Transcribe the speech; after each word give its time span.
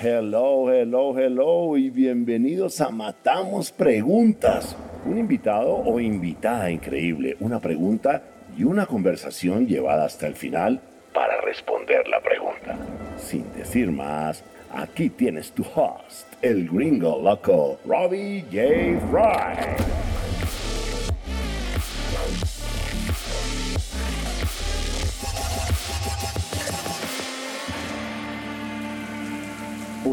Hello, 0.00 0.72
hello, 0.72 1.18
hello 1.18 1.76
y 1.76 1.90
bienvenidos 1.90 2.80
a 2.80 2.88
Matamos 2.88 3.70
Preguntas. 3.72 4.74
Un 5.04 5.18
invitado 5.18 5.74
o 5.74 6.00
invitada 6.00 6.70
increíble, 6.70 7.36
una 7.40 7.60
pregunta 7.60 8.22
y 8.56 8.64
una 8.64 8.86
conversación 8.86 9.66
llevada 9.66 10.06
hasta 10.06 10.26
el 10.26 10.34
final 10.34 10.80
para 11.12 11.40
responder 11.42 12.08
la 12.08 12.20
pregunta. 12.20 12.78
Sin 13.18 13.52
decir 13.52 13.90
más, 13.90 14.42
aquí 14.72 15.10
tienes 15.10 15.52
tu 15.52 15.62
host, 15.62 16.26
el 16.40 16.68
gringo 16.68 17.20
loco, 17.22 17.78
Robbie 17.84 18.44
J. 18.50 18.98
Fry. 19.10 20.01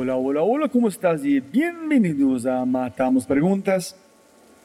Hola, 0.10 0.18
hola, 0.18 0.42
hola, 0.42 0.68
¿cómo 0.70 0.88
estás? 0.88 1.22
Bienvenidos 1.22 2.44
a 2.48 2.66
Matamos 2.66 3.28
Preguntas. 3.28 3.96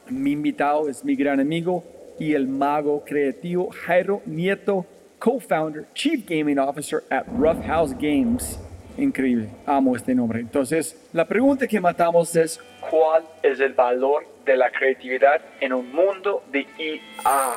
Mi 0.09 0.31
invitado 0.31 0.89
es 0.89 1.05
mi 1.05 1.15
gran 1.15 1.39
amigo 1.39 1.83
y 2.17 2.33
el 2.33 2.47
mago 2.47 3.03
creativo 3.05 3.69
Jairo 3.69 4.23
Nieto, 4.25 4.87
co-founder, 5.19 5.85
Chief 5.93 6.27
Gaming 6.27 6.57
Officer 6.57 7.03
at 7.11 7.27
Rough 7.37 7.63
House 7.67 7.93
Games. 7.93 8.59
Increíble, 8.97 9.49
amo 9.67 9.95
este 9.95 10.15
nombre. 10.15 10.39
Entonces, 10.39 10.99
la 11.13 11.25
pregunta 11.25 11.67
que 11.67 11.79
matamos 11.79 12.35
es, 12.35 12.59
¿cuál 12.89 13.23
es 13.43 13.59
el 13.59 13.73
valor 13.73 14.25
de 14.47 14.57
la 14.57 14.71
creatividad 14.71 15.41
en 15.61 15.73
un 15.73 15.91
mundo 15.93 16.41
de 16.51 16.61
IA? 16.79 17.53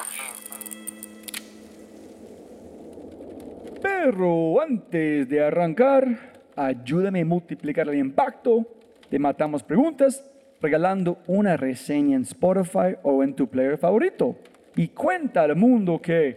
Pero 3.80 4.61
antes 4.61 5.27
de 5.27 5.42
arrancar, 5.42 6.38
ayúdame 6.58 7.20
a 7.20 7.24
multiplicar 7.24 7.88
el 7.88 7.98
impacto 7.98 8.66
de 9.10 9.18
Matamos 9.18 9.62
Preguntas 9.62 10.24
regalando 10.60 11.19
una 11.27 11.56
reseña 11.56 12.16
en 12.16 12.22
Spotify 12.22 12.96
o 13.02 13.22
en 13.22 13.34
tu 13.34 13.46
player 13.46 13.78
favorito. 13.78 14.36
Y 14.74 14.88
cuenta 14.88 15.42
al 15.42 15.55
mundo 15.56 16.00
que 16.00 16.36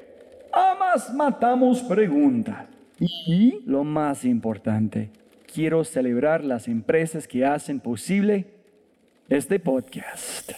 amas 0.54 1.14
Matamos 1.14 1.82
Preguntas. 1.82 2.66
Y 3.00 3.62
lo 3.66 3.84
más 3.84 4.26
importante, 4.26 5.10
quiero 5.52 5.84
celebrar 5.84 6.44
las 6.44 6.68
empresas 6.68 7.28
que 7.28 7.44
hacen 7.44 7.80
posible 7.80 8.46
este 9.28 9.60
podcast. 9.60 10.52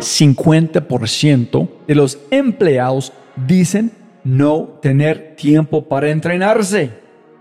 50% 0.00 1.68
de 1.86 1.94
los 1.94 2.18
empleados 2.30 3.12
dicen 3.46 3.92
no 4.24 4.78
tener 4.82 5.34
tiempo 5.36 5.84
para 5.88 6.10
entrenarse. 6.10 6.90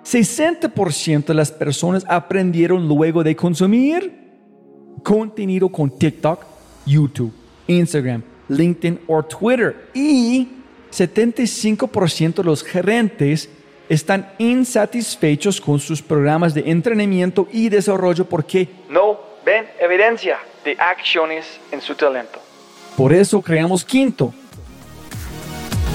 60% 0.03 1.25
de 1.25 1.33
las 1.33 1.51
personas 1.51 2.05
aprendieron 2.07 2.87
luego 2.87 3.23
de 3.23 3.35
consumir 3.35 4.19
contenido 5.03 5.69
con 5.69 5.89
TikTok, 5.89 6.45
YouTube, 6.85 7.33
Instagram, 7.67 8.23
LinkedIn 8.47 9.01
o 9.07 9.23
Twitter. 9.23 9.89
Y 9.93 10.47
75% 10.91 12.35
de 12.35 12.43
los 12.43 12.63
gerentes 12.63 13.49
están 13.89 14.31
insatisfechos 14.37 15.59
con 15.59 15.79
sus 15.79 16.01
programas 16.01 16.53
de 16.53 16.61
entrenamiento 16.69 17.47
y 17.51 17.69
desarrollo 17.69 18.25
porque 18.25 18.67
no 18.89 19.19
ven 19.45 19.65
evidencia 19.79 20.37
de 20.63 20.75
acciones 20.79 21.59
en 21.71 21.81
su 21.81 21.95
talento. 21.95 22.39
Por 22.95 23.13
eso 23.13 23.41
creamos 23.41 23.83
Quinto, 23.83 24.33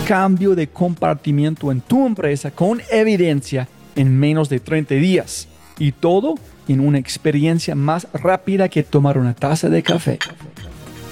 cambio 0.04 0.54
de 0.54 0.68
compartimiento 0.68 1.72
en 1.72 1.80
tu 1.80 2.06
empresa 2.06 2.50
con 2.50 2.82
evidencia 2.90 3.66
en 3.96 4.18
menos 4.18 4.50
de 4.50 4.60
30 4.60 4.96
días. 4.96 5.48
Y 5.78 5.92
todo 5.92 6.34
en 6.68 6.80
una 6.80 6.98
experiencia 6.98 7.74
más 7.74 8.06
rápida 8.12 8.68
que 8.68 8.82
tomar 8.82 9.16
una 9.18 9.32
taza 9.34 9.70
de 9.70 9.82
café. 9.82 10.18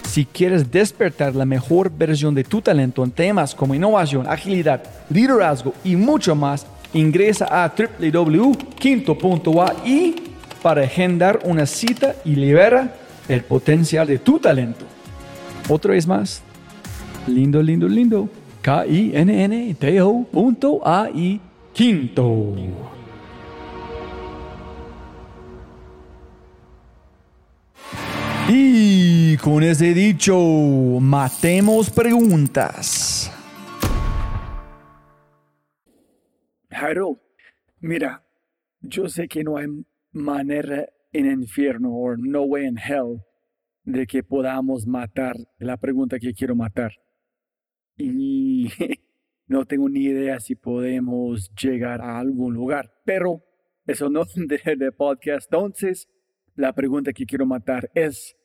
Si 0.08 0.26
quieres 0.26 0.70
despertar 0.70 1.34
la 1.34 1.46
mejor 1.46 1.90
versión 1.90 2.34
de 2.34 2.44
tu 2.44 2.60
talento 2.60 3.02
en 3.02 3.12
temas 3.12 3.54
como 3.54 3.74
innovación, 3.74 4.26
agilidad, 4.28 4.82
liderazgo 5.08 5.72
y 5.84 5.96
mucho 5.96 6.36
más, 6.36 6.66
ingresa 6.92 7.46
a 7.50 7.72
www.quinto.ai 7.74 10.16
para 10.62 10.82
agendar 10.82 11.40
una 11.44 11.64
cita 11.64 12.14
y 12.26 12.34
libera 12.34 12.94
el 13.28 13.42
potencial 13.42 14.06
de 14.06 14.18
tu 14.18 14.38
talento. 14.38 14.84
Otra 15.68 15.92
vez 15.92 16.06
más, 16.06 16.42
lindo, 17.26 17.62
lindo, 17.62 17.88
lindo. 17.88 18.28
K-I-N-N-T-O.ai 18.62 19.22
Quinto. 21.72 22.54
Y 28.48 29.36
con 29.38 29.64
ese 29.64 29.92
dicho, 29.94 30.38
matemos 31.00 31.90
preguntas. 31.90 33.32
Jairo, 36.70 37.20
mira, 37.80 38.24
yo 38.80 39.08
sé 39.08 39.26
que 39.26 39.42
no 39.42 39.56
hay 39.56 39.66
manera 40.12 40.86
en 41.12 41.26
el 41.26 41.40
infierno 41.40 41.90
o 41.92 42.16
no 42.16 42.42
way 42.42 42.66
in 42.66 42.78
hell 42.78 43.24
de 43.84 44.06
que 44.06 44.22
podamos 44.22 44.86
matar 44.86 45.34
la 45.58 45.76
pregunta 45.78 46.20
que 46.20 46.32
quiero 46.32 46.54
matar 46.54 46.92
y 47.96 48.68
no 49.46 49.64
tengo 49.64 49.88
ni 49.88 50.04
idea 50.04 50.40
si 50.40 50.54
podemos 50.54 51.50
llegar 51.54 52.00
a 52.00 52.18
algún 52.18 52.54
lugar. 52.54 52.92
Pero 53.04 53.42
eso 53.86 54.08
no 54.08 54.22
es 54.22 54.34
de, 54.34 54.92
podcast. 54.92 55.52
Entonces, 55.52 56.08
la 56.54 56.72
pregunta 56.72 57.12
que 57.12 57.26
quiero 57.26 57.46
matar 57.46 57.90
es, 57.94 58.36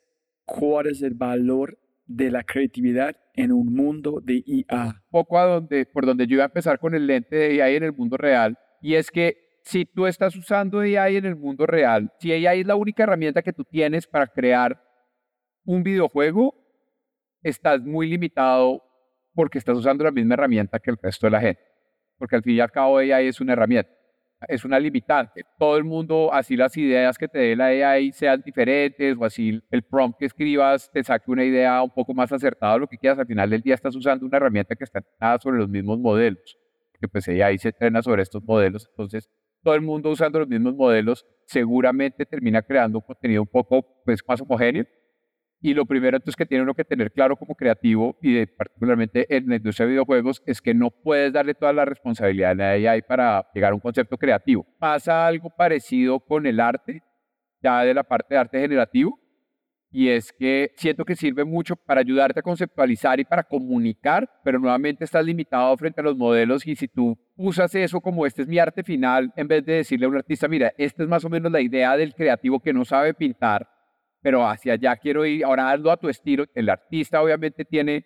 ¿cuál 0.46 0.88
es 0.88 1.02
el 1.02 1.14
valor 1.14 1.78
de 2.06 2.32
la 2.32 2.44
creatividad 2.44 3.16
en 3.34 3.52
un 3.52 3.74
mundo 3.74 4.20
de 4.24 4.44
IA? 4.46 5.04
Poco 5.10 5.38
a 5.38 5.46
donde, 5.46 5.86
por 5.86 6.06
donde 6.06 6.28
yo 6.28 6.36
iba 6.36 6.44
a 6.44 6.48
empezar 6.48 6.80
con 6.80 6.96
el 6.96 7.08
lente 7.08 7.36
de 7.36 7.62
AI 7.62 7.76
en 7.76 7.84
el 7.84 7.94
mundo 7.94 8.18
real, 8.18 8.58
y 8.82 8.96
es 8.96 9.12
que 9.12 9.48
si 9.64 9.86
tú 9.86 10.08
estás 10.08 10.36
usando 10.36 10.80
AI 10.80 11.18
en 11.18 11.26
el 11.26 11.36
mundo 11.36 11.66
real, 11.66 12.12
si 12.20 12.32
AI 12.32 12.62
es 12.62 12.68
la 12.68 12.76
única 12.76 13.04
herramienta 13.04 13.42
que 13.42 13.54
tú 13.54 13.64
tienes 13.66 14.08
para 14.08 14.28
crear 14.28 14.82
un 15.66 15.84
videojuego, 15.84 16.56
estás 17.44 17.82
muy 17.82 18.10
limitado 18.10 18.87
porque 19.38 19.60
estás 19.60 19.78
usando 19.78 20.04
la 20.04 20.10
misma 20.10 20.34
herramienta 20.34 20.80
que 20.80 20.90
el 20.90 20.98
resto 21.00 21.28
de 21.28 21.32
la 21.32 21.40
gente. 21.40 21.62
Porque 22.18 22.36
al 22.36 22.42
fin 22.42 22.56
y 22.56 22.60
al 22.60 22.72
cabo 22.72 22.98
AI 22.98 23.28
es 23.28 23.40
una 23.40 23.54
herramienta, 23.54 23.92
es 24.48 24.66
una 24.66 24.80
limitante. 24.80 25.44
Todo 25.60 25.78
el 25.78 25.84
mundo, 25.84 26.34
así 26.34 26.56
las 26.56 26.76
ideas 26.76 27.20
que 27.20 27.28
te 27.28 27.38
dé 27.38 27.56
la 27.56 27.66
AI 27.66 28.12
sean 28.14 28.42
diferentes 28.44 29.16
o 29.16 29.24
así 29.24 29.62
el 29.70 29.84
prompt 29.84 30.18
que 30.18 30.26
escribas 30.26 30.90
te 30.92 31.04
saque 31.04 31.30
una 31.30 31.44
idea 31.44 31.84
un 31.84 31.92
poco 31.92 32.16
más 32.16 32.32
acertada 32.32 32.80
lo 32.80 32.88
que 32.88 32.98
quieras, 32.98 33.20
al 33.20 33.28
final 33.28 33.48
del 33.52 33.62
día 33.62 33.76
estás 33.76 33.96
usando 33.96 34.26
una 34.26 34.38
herramienta 34.38 34.76
que 34.76 34.84
está 34.84 34.98
entrenada 34.98 35.38
sobre 35.38 35.60
los 35.60 35.70
mismos 35.70 36.00
modelos, 36.00 36.58
que 37.00 37.08
pues 37.08 37.28
AI 37.28 37.60
se 37.60 37.70
entrena 37.70 38.02
sobre 38.02 38.24
estos 38.24 38.44
modelos. 38.44 38.88
Entonces, 38.90 39.30
todo 39.62 39.76
el 39.76 39.82
mundo 39.82 40.10
usando 40.10 40.40
los 40.40 40.48
mismos 40.48 40.74
modelos 40.74 41.28
seguramente 41.46 42.26
termina 42.26 42.64
creando 42.64 42.98
un 42.98 43.06
contenido 43.06 43.44
un 43.44 43.48
poco 43.48 43.86
pues, 44.04 44.20
más 44.28 44.42
homogéneo 44.42 44.88
y 45.60 45.74
lo 45.74 45.86
primero 45.86 46.18
entonces 46.18 46.36
que 46.36 46.46
tiene 46.46 46.72
que 46.74 46.86
tener 46.86 47.12
claro 47.12 47.36
como 47.36 47.56
creativo 47.56 48.18
y 48.22 48.46
particularmente 48.46 49.26
en 49.36 49.50
la 49.50 49.56
industria 49.56 49.86
de 49.86 49.94
videojuegos 49.94 50.42
es 50.46 50.62
que 50.62 50.74
no 50.74 50.92
puedes 50.92 51.34
darle 51.34 51.56
toda 51.56 51.74
la 51.74 51.86
responsabilidad 51.86 52.52
a 52.52 52.56
la 52.56 52.70
AI 52.72 53.02
para 53.02 53.48
llegar 53.54 53.72
a 53.72 53.76
un 53.76 53.82
concepto 53.82 54.18
creativo. 54.18 54.66
Pasa 54.80 55.26
algo 55.26 55.50
parecido 55.50 56.20
con 56.20 56.46
el 56.46 56.60
arte, 56.60 57.02
ya 57.62 57.82
de 57.82 57.94
la 57.94 58.04
parte 58.04 58.36
de 58.36 58.40
arte 58.40 58.60
generativo, 58.60 59.20
y 59.90 60.10
es 60.10 60.34
que 60.34 60.74
siento 60.76 61.06
que 61.06 61.16
sirve 61.16 61.46
mucho 61.46 61.76
para 61.76 62.02
ayudarte 62.02 62.42
a 62.42 62.44
conceptualizar 62.44 63.20
y 63.20 63.26
para 63.26 63.44
comunicar, 63.44 64.30
pero 64.44 64.60
nuevamente 64.60 65.06
estás 65.06 65.26
limitado 65.26 65.76
frente 65.78 66.02
a 66.02 66.04
los 66.04 66.18
modelos 66.18 66.68
y 66.68 66.76
si 66.76 66.88
tú 66.88 67.18
usas 67.36 67.74
eso 67.74 68.02
como 68.02 68.26
este 68.26 68.42
es 68.42 68.48
mi 68.48 68.60
arte 68.60 68.84
final, 68.84 69.32
en 69.36 69.48
vez 69.48 69.66
de 69.66 69.74
decirle 69.74 70.06
a 70.06 70.10
un 70.10 70.18
artista, 70.18 70.48
mira, 70.48 70.74
esta 70.78 71.04
es 71.04 71.10
más 71.10 71.24
o 71.24 71.30
menos 71.30 71.52
la 71.52 71.62
idea 71.62 71.96
del 71.96 72.14
creativo 72.14 72.60
que 72.60 72.74
no 72.74 72.84
sabe 72.84 73.14
pintar, 73.14 73.68
pero 74.22 74.48
hacia 74.48 74.74
allá 74.74 74.96
quiero 74.96 75.26
ir, 75.26 75.44
ahora 75.46 75.72
hazlo 75.72 75.92
a 75.92 75.98
tu 75.98 76.10
estilo. 76.10 76.46
El 76.54 76.70
artista 76.70 77.22
obviamente 77.22 77.66
tiene 77.66 78.06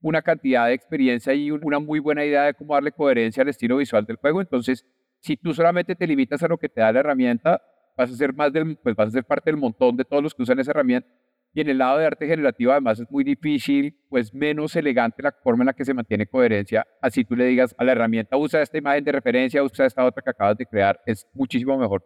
una 0.00 0.20
cantidad 0.20 0.66
de 0.66 0.74
experiencia 0.74 1.32
y 1.32 1.50
una 1.50 1.78
muy 1.78 1.98
buena 1.98 2.24
idea 2.24 2.44
de 2.44 2.54
cómo 2.54 2.74
darle 2.74 2.92
coherencia 2.92 3.42
al 3.42 3.48
estilo 3.48 3.78
visual 3.78 4.04
del 4.04 4.16
juego. 4.16 4.40
Entonces, 4.40 4.84
si 5.20 5.36
tú 5.36 5.54
solamente 5.54 5.94
te 5.94 6.06
limitas 6.06 6.42
a 6.42 6.48
lo 6.48 6.58
que 6.58 6.68
te 6.68 6.82
da 6.82 6.92
la 6.92 7.00
herramienta, 7.00 7.62
vas 7.96 8.10
a 8.10 8.14
ser 8.14 8.34
más 8.34 8.52
del, 8.52 8.76
pues 8.76 8.94
vas 8.94 9.08
a 9.08 9.10
ser 9.12 9.24
parte 9.24 9.50
del 9.50 9.58
montón 9.58 9.96
de 9.96 10.04
todos 10.04 10.22
los 10.22 10.34
que 10.34 10.42
usan 10.42 10.58
esa 10.58 10.72
herramienta. 10.72 11.08
Y 11.54 11.60
en 11.60 11.68
el 11.68 11.78
lado 11.78 11.98
de 11.98 12.06
arte 12.06 12.26
generativo, 12.26 12.72
además, 12.72 12.98
es 12.98 13.10
muy 13.10 13.22
difícil, 13.22 13.96
pues 14.10 14.34
menos 14.34 14.74
elegante 14.74 15.22
la 15.22 15.32
forma 15.32 15.62
en 15.62 15.66
la 15.66 15.72
que 15.72 15.84
se 15.84 15.94
mantiene 15.94 16.26
coherencia. 16.26 16.84
Así 17.00 17.24
tú 17.24 17.36
le 17.36 17.44
digas 17.46 17.74
a 17.78 17.84
la 17.84 17.92
herramienta, 17.92 18.36
usa 18.36 18.60
esta 18.60 18.76
imagen 18.76 19.04
de 19.04 19.12
referencia, 19.12 19.62
usa 19.62 19.86
esta 19.86 20.04
otra 20.04 20.20
que 20.22 20.30
acabas 20.30 20.58
de 20.58 20.66
crear, 20.66 21.00
es 21.06 21.26
muchísimo 21.32 21.78
mejor. 21.78 22.04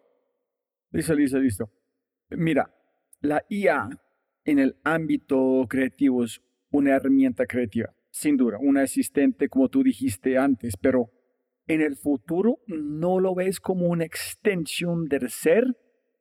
Listo, 0.92 1.14
listo, 1.14 1.38
listo. 1.38 1.70
Mira, 2.30 2.70
la 3.20 3.44
IA 3.48 3.88
en 4.44 4.58
el 4.58 4.76
ámbito 4.84 5.66
creativo 5.68 6.24
es 6.24 6.40
una 6.70 6.96
herramienta 6.96 7.46
creativa, 7.46 7.94
sin 8.10 8.36
duda, 8.36 8.58
una 8.60 8.82
asistente 8.82 9.48
como 9.48 9.68
tú 9.68 9.82
dijiste 9.82 10.38
antes, 10.38 10.74
pero 10.80 11.10
en 11.66 11.80
el 11.80 11.96
futuro 11.96 12.60
no 12.66 13.20
lo 13.20 13.34
ves 13.34 13.60
como 13.60 13.88
una 13.88 14.04
extensión 14.04 15.06
del 15.06 15.30
ser. 15.30 15.64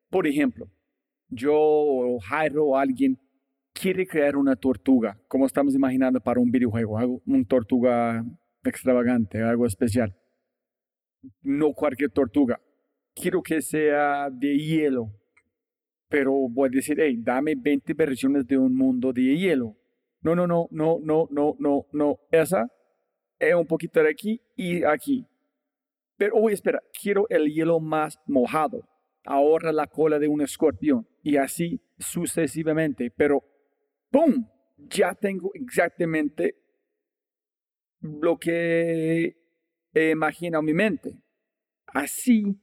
Por 0.09 0.27
ejemplo, 0.27 0.69
yo 1.29 1.55
o 1.55 2.19
Jairo 2.19 2.65
o 2.65 2.77
alguien 2.77 3.17
quiere 3.73 4.05
crear 4.07 4.35
una 4.35 4.55
tortuga, 4.55 5.19
como 5.27 5.45
estamos 5.45 5.75
imaginando 5.75 6.19
para 6.19 6.39
un 6.39 6.51
videojuego, 6.51 6.97
algo, 6.97 7.21
un 7.25 7.45
tortuga 7.45 8.25
extravagante, 8.63 9.41
algo 9.41 9.65
especial. 9.65 10.15
No 11.41 11.73
cualquier 11.73 12.11
tortuga. 12.11 12.59
Quiero 13.13 13.41
que 13.41 13.61
sea 13.61 14.29
de 14.29 14.57
hielo, 14.57 15.11
pero 16.09 16.31
voy 16.49 16.69
a 16.69 16.71
decir, 16.71 16.97
hey, 16.99 17.17
dame 17.19 17.55
20 17.55 17.93
versiones 17.93 18.47
de 18.47 18.57
un 18.57 18.75
mundo 18.75 19.11
de 19.11 19.37
hielo. 19.37 19.75
No, 20.21 20.35
no, 20.35 20.47
no, 20.47 20.67
no, 20.71 20.99
no, 21.01 21.27
no, 21.29 21.55
no, 21.59 21.85
no. 21.91 22.19
Esa 22.31 22.67
es 23.39 23.53
un 23.53 23.65
poquito 23.65 24.01
de 24.01 24.09
aquí 24.09 24.41
y 24.55 24.83
aquí. 24.83 25.25
Pero, 26.17 26.35
oye, 26.37 26.55
espera, 26.55 26.81
quiero 26.99 27.27
el 27.29 27.53
hielo 27.53 27.79
más 27.79 28.19
mojado. 28.25 28.87
Ahora 29.25 29.71
la 29.71 29.87
cola 29.87 30.17
de 30.17 30.27
un 30.27 30.41
escorpión. 30.41 31.07
Y 31.21 31.37
así 31.37 31.81
sucesivamente. 31.99 33.11
Pero, 33.11 33.43
¡pum! 34.09 34.47
Ya 34.77 35.13
tengo 35.13 35.51
exactamente 35.53 36.55
lo 37.99 38.37
que 38.37 39.35
he 39.93 40.09
imaginado 40.11 40.63
mi 40.63 40.73
mente. 40.73 41.19
Así 41.87 42.59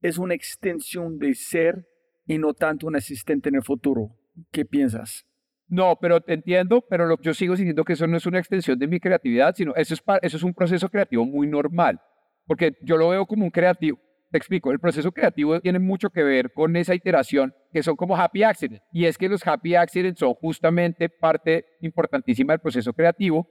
es 0.00 0.18
una 0.18 0.34
extensión 0.34 1.18
de 1.18 1.34
ser 1.34 1.86
y 2.26 2.38
no 2.38 2.54
tanto 2.54 2.86
un 2.86 2.96
asistente 2.96 3.48
en 3.48 3.56
el 3.56 3.62
futuro. 3.62 4.10
¿Qué 4.50 4.64
piensas? 4.64 5.26
No, 5.68 5.98
pero 6.00 6.20
te 6.20 6.34
entiendo, 6.34 6.84
pero 6.88 7.06
lo, 7.06 7.20
yo 7.20 7.34
sigo 7.34 7.54
diciendo 7.54 7.84
que 7.84 7.94
eso 7.94 8.06
no 8.06 8.16
es 8.16 8.26
una 8.26 8.38
extensión 8.38 8.78
de 8.78 8.86
mi 8.86 9.00
creatividad, 9.00 9.54
sino 9.56 9.74
eso 9.74 9.94
es, 9.94 10.02
eso 10.22 10.36
es 10.36 10.42
un 10.42 10.54
proceso 10.54 10.88
creativo 10.88 11.24
muy 11.24 11.46
normal 11.46 12.00
porque 12.46 12.76
yo 12.82 12.96
lo 12.96 13.08
veo 13.08 13.26
como 13.26 13.44
un 13.44 13.50
creativo. 13.50 13.98
Te 14.30 14.38
explico, 14.38 14.72
el 14.72 14.80
proceso 14.80 15.12
creativo 15.12 15.60
tiene 15.60 15.78
mucho 15.78 16.10
que 16.10 16.22
ver 16.22 16.52
con 16.52 16.76
esa 16.76 16.94
iteración 16.94 17.54
que 17.72 17.82
son 17.82 17.96
como 17.96 18.16
happy 18.16 18.42
accidents. 18.42 18.84
Y 18.92 19.04
es 19.06 19.16
que 19.18 19.28
los 19.28 19.46
happy 19.46 19.74
accidents 19.74 20.18
son 20.18 20.34
justamente 20.34 21.08
parte 21.08 21.64
importantísima 21.80 22.52
del 22.52 22.60
proceso 22.60 22.92
creativo. 22.92 23.46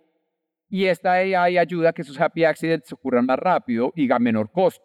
Y 0.67 0.85
esta 0.85 1.13
AI 1.13 1.57
ayuda 1.57 1.89
a 1.89 1.93
que 1.93 2.01
esos 2.01 2.19
happy 2.19 2.43
accidents 2.43 2.91
ocurran 2.91 3.25
más 3.25 3.39
rápido 3.39 3.93
y 3.95 4.11
a 4.11 4.19
menor 4.19 4.51
costo. 4.51 4.83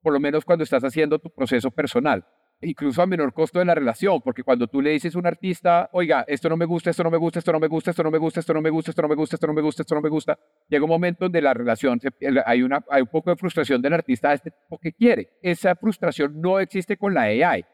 Por 0.00 0.12
lo 0.12 0.20
menos 0.20 0.44
cuando 0.44 0.62
estás 0.64 0.84
haciendo 0.84 1.18
tu 1.18 1.30
proceso 1.30 1.70
personal 1.70 2.24
incluso 2.62 3.02
a 3.02 3.06
menor 3.06 3.32
costo 3.32 3.58
de 3.58 3.64
la 3.64 3.74
relación, 3.74 4.20
porque 4.22 4.42
cuando 4.42 4.66
tú 4.66 4.80
le 4.80 4.90
dices 4.90 5.14
a 5.14 5.18
un 5.18 5.26
artista, 5.26 5.90
oiga, 5.92 6.24
esto 6.28 6.48
no 6.48 6.56
me 6.56 6.64
gusta, 6.64 6.90
esto 6.90 7.02
no 7.02 7.10
me 7.10 7.18
gusta, 7.18 7.40
esto 7.40 7.52
no 7.52 7.60
me 7.60 7.66
gusta, 7.66 7.90
esto 7.90 8.02
no 8.02 8.10
me 8.10 8.18
gusta, 8.18 8.40
esto 8.40 8.52
no 8.52 8.62
me 8.62 8.70
gusta, 8.70 8.90
esto 8.90 9.02
no 9.02 9.08
me 9.08 9.14
gusta, 9.14 9.36
esto 9.36 9.46
no 9.46 9.52
me 9.52 9.62
gusta, 9.62 9.82
esto 9.82 9.94
no 9.94 10.00
me 10.00 10.08
gusta, 10.08 10.38
llega 10.68 10.84
un 10.84 10.90
momento 10.90 11.24
donde 11.24 11.42
la 11.42 11.54
relación, 11.54 12.00
hay, 12.46 12.62
una, 12.62 12.84
un 12.90 13.06
poco 13.06 13.30
de 13.30 13.36
frustración 13.36 13.82
del 13.82 13.94
artista 13.94 14.32
este 14.32 14.50
tipo 14.50 14.78
que 14.78 14.92
quiere. 14.92 15.30
Esa 15.42 15.74
frustración 15.74 16.40
no 16.40 16.60
existe 16.60 16.96
con 16.96 17.14
la 17.14 17.22
AI. 17.22 17.64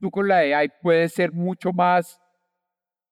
Tú 0.00 0.10
con 0.10 0.26
la 0.26 0.38
AI 0.38 0.70
puedes 0.82 1.12
ser 1.12 1.32
mucho 1.32 1.72
más 1.72 2.20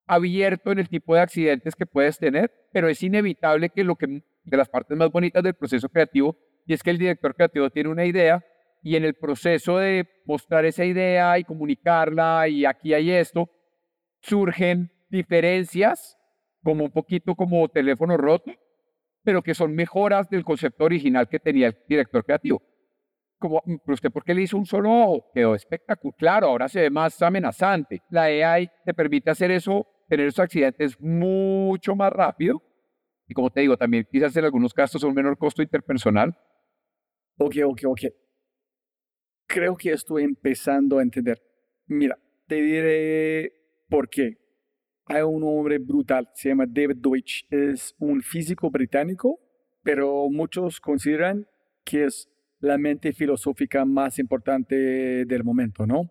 abierto 0.07 0.73
en 0.73 0.79
el 0.79 0.89
tipo 0.89 1.15
de 1.15 1.21
accidentes 1.21 1.75
que 1.75 1.85
puedes 1.85 2.19
tener, 2.19 2.51
pero 2.73 2.89
es 2.89 3.03
inevitable 3.03 3.69
que 3.69 3.85
lo 3.85 3.97
que 3.97 4.23
de 4.45 4.57
las 4.57 4.69
partes 4.69 4.97
más 4.97 5.11
bonitas 5.11 5.43
del 5.43 5.55
proceso 5.55 5.89
creativo 5.91 6.37
y 6.67 6.75
es 6.75 6.83
que 6.83 6.91
el 6.91 6.99
director 6.99 7.35
creativo 7.35 7.71
tiene 7.71 7.89
una 7.89 8.05
idea 8.05 8.45
y 8.83 8.97
en 8.97 9.05
el 9.05 9.15
proceso 9.15 9.79
de 9.79 10.09
mostrar 10.25 10.65
esa 10.65 10.85
idea 10.85 11.39
y 11.39 11.45
comunicarla 11.45 12.49
y 12.49 12.65
aquí 12.65 12.95
hay 12.95 13.11
esto, 13.11 13.49
surgen 14.21 14.91
diferencias, 15.09 16.17
como 16.63 16.85
un 16.85 16.91
poquito 16.91 17.35
como 17.35 17.69
teléfono 17.69 18.17
roto, 18.17 18.53
pero 19.23 19.43
que 19.43 19.55
son 19.55 19.75
mejoras 19.75 20.29
del 20.29 20.45
concepto 20.45 20.85
original 20.85 21.29
que 21.29 21.39
tenía 21.39 21.69
el 21.69 21.79
director 21.89 22.25
creativo. 22.25 22.63
Como, 23.39 23.63
¿pero 23.63 23.95
usted 23.95 24.11
por 24.11 24.25
qué 24.25 24.35
le 24.35 24.43
hizo 24.43 24.57
un 24.57 24.67
solo 24.67 24.91
ojo? 24.91 25.31
Quedó 25.33 25.55
espectacular, 25.55 26.17
claro, 26.19 26.47
ahora 26.49 26.69
se 26.69 26.81
ve 26.81 26.91
más 26.91 27.21
amenazante. 27.23 28.03
La 28.11 28.25
AI 28.25 28.69
te 28.85 28.95
permite 28.95 29.31
hacer 29.31 29.51
eso, 29.51 29.87
tener 30.09 30.27
esos 30.27 30.41
accidentes 30.41 31.01
mucho 31.01 31.95
más 31.95 32.13
rápido. 32.13 32.61
Y 33.29 33.35
como 33.35 33.51
te 33.51 33.61
digo, 33.61 33.77
también 33.77 34.07
quizás 34.11 34.37
en 34.37 34.45
algunos 34.45 34.75
casos 34.75 35.03
un 35.05 35.15
menor 35.15 35.39
costo 35.39 35.63
interpersonal. 35.63 36.37
Ok, 37.39 37.57
ok, 37.65 37.81
ok 37.87 38.01
creo 39.59 39.77
que 39.77 39.91
estoy 39.91 40.23
empezando 40.23 40.99
a 40.99 41.03
entender. 41.03 41.43
Mira, 41.89 42.17
te 42.47 42.63
diré 42.63 43.53
por 43.89 44.09
qué. 44.09 44.37
Hay 45.07 45.23
un 45.23 45.43
hombre 45.43 45.79
brutal, 45.79 46.29
se 46.35 46.51
llama 46.51 46.65
David 46.69 46.99
Deutsch, 46.99 47.45
es 47.51 47.93
un 47.99 48.23
físico 48.23 48.71
británico, 48.71 49.41
pero 49.83 50.29
muchos 50.31 50.79
consideran 50.81 51.45
que 51.85 52.05
es 52.05 52.29
la 52.61 52.79
mente 52.79 53.13
filosófica 53.13 53.85
más 53.85 54.21
importante 54.21 54.77
del 55.25 55.43
momento, 55.43 55.87
¿no? 55.87 56.09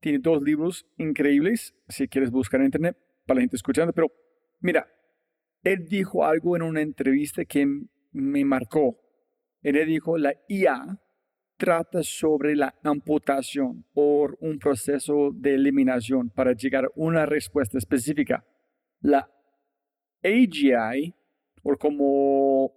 Tiene 0.00 0.18
dos 0.18 0.42
libros 0.42 0.84
increíbles, 0.98 1.76
si 1.88 2.08
quieres 2.08 2.32
buscar 2.32 2.60
en 2.60 2.66
internet, 2.66 2.96
para 3.26 3.36
la 3.36 3.42
gente 3.42 3.54
escuchando, 3.54 3.92
pero 3.92 4.10
mira, 4.58 4.88
él 5.62 5.86
dijo 5.86 6.24
algo 6.24 6.56
en 6.56 6.62
una 6.62 6.80
entrevista 6.80 7.44
que 7.44 7.64
me 8.10 8.44
marcó. 8.44 8.98
Él 9.60 9.86
dijo, 9.86 10.18
la 10.18 10.34
IA 10.48 10.98
trata 11.62 12.02
sobre 12.02 12.56
la 12.56 12.74
amputación 12.82 13.84
o 13.94 14.28
un 14.40 14.58
proceso 14.58 15.30
de 15.32 15.54
eliminación 15.54 16.28
para 16.28 16.54
llegar 16.54 16.86
a 16.86 16.90
una 16.96 17.24
respuesta 17.24 17.78
específica. 17.78 18.44
La 19.00 19.30
AGI, 20.24 21.14
o 21.62 21.76
como 21.76 22.72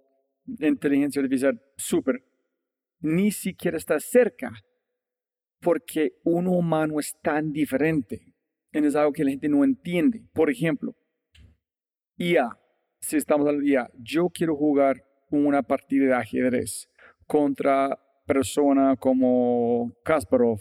inteligencia 0.60 1.20
artificial 1.20 1.60
super, 1.76 2.22
ni 3.00 3.32
siquiera 3.32 3.76
está 3.76 3.98
cerca 3.98 4.52
porque 5.60 6.20
un 6.22 6.46
humano 6.46 7.00
es 7.00 7.18
tan 7.20 7.50
diferente. 7.50 8.36
Es 8.70 8.94
algo 8.94 9.12
que 9.12 9.24
la 9.24 9.30
gente 9.30 9.48
no 9.48 9.64
entiende. 9.64 10.22
Por 10.32 10.48
ejemplo, 10.48 10.94
IA, 12.18 12.56
si 13.00 13.16
estamos 13.16 13.48
hablando 13.48 13.64
de 13.64 13.72
IA, 13.72 13.90
yo 13.98 14.28
quiero 14.28 14.54
jugar 14.54 15.02
una 15.32 15.64
partida 15.64 16.06
de 16.06 16.14
ajedrez 16.14 16.88
contra 17.26 17.98
persona 18.26 18.96
como 18.96 19.92
Kasparov, 20.04 20.60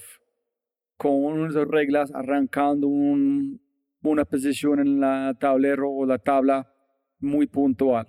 con 0.98 1.12
unas 1.12 1.56
reglas 1.68 2.12
arrancando 2.14 2.88
una 2.88 4.26
posición 4.26 4.80
en 4.80 5.00
la 5.00 5.36
tablero 5.40 5.90
o 5.90 6.06
la 6.06 6.20
tabla 6.20 6.72
muy 7.20 7.48
puntual. 7.48 8.08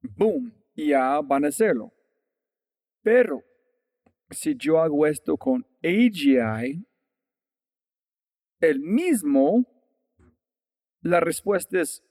Boom, 0.00 0.54
ya 0.74 1.20
van 1.20 1.44
a 1.44 1.48
hacerlo. 1.48 1.92
Pero 3.02 3.42
si 4.30 4.54
yo 4.56 4.80
hago 4.80 5.06
esto 5.06 5.36
con 5.36 5.66
AGI, 5.82 6.86
el 8.60 8.80
mismo, 8.80 9.64
la 11.02 11.20
respuesta 11.20 11.80
es 11.80 12.02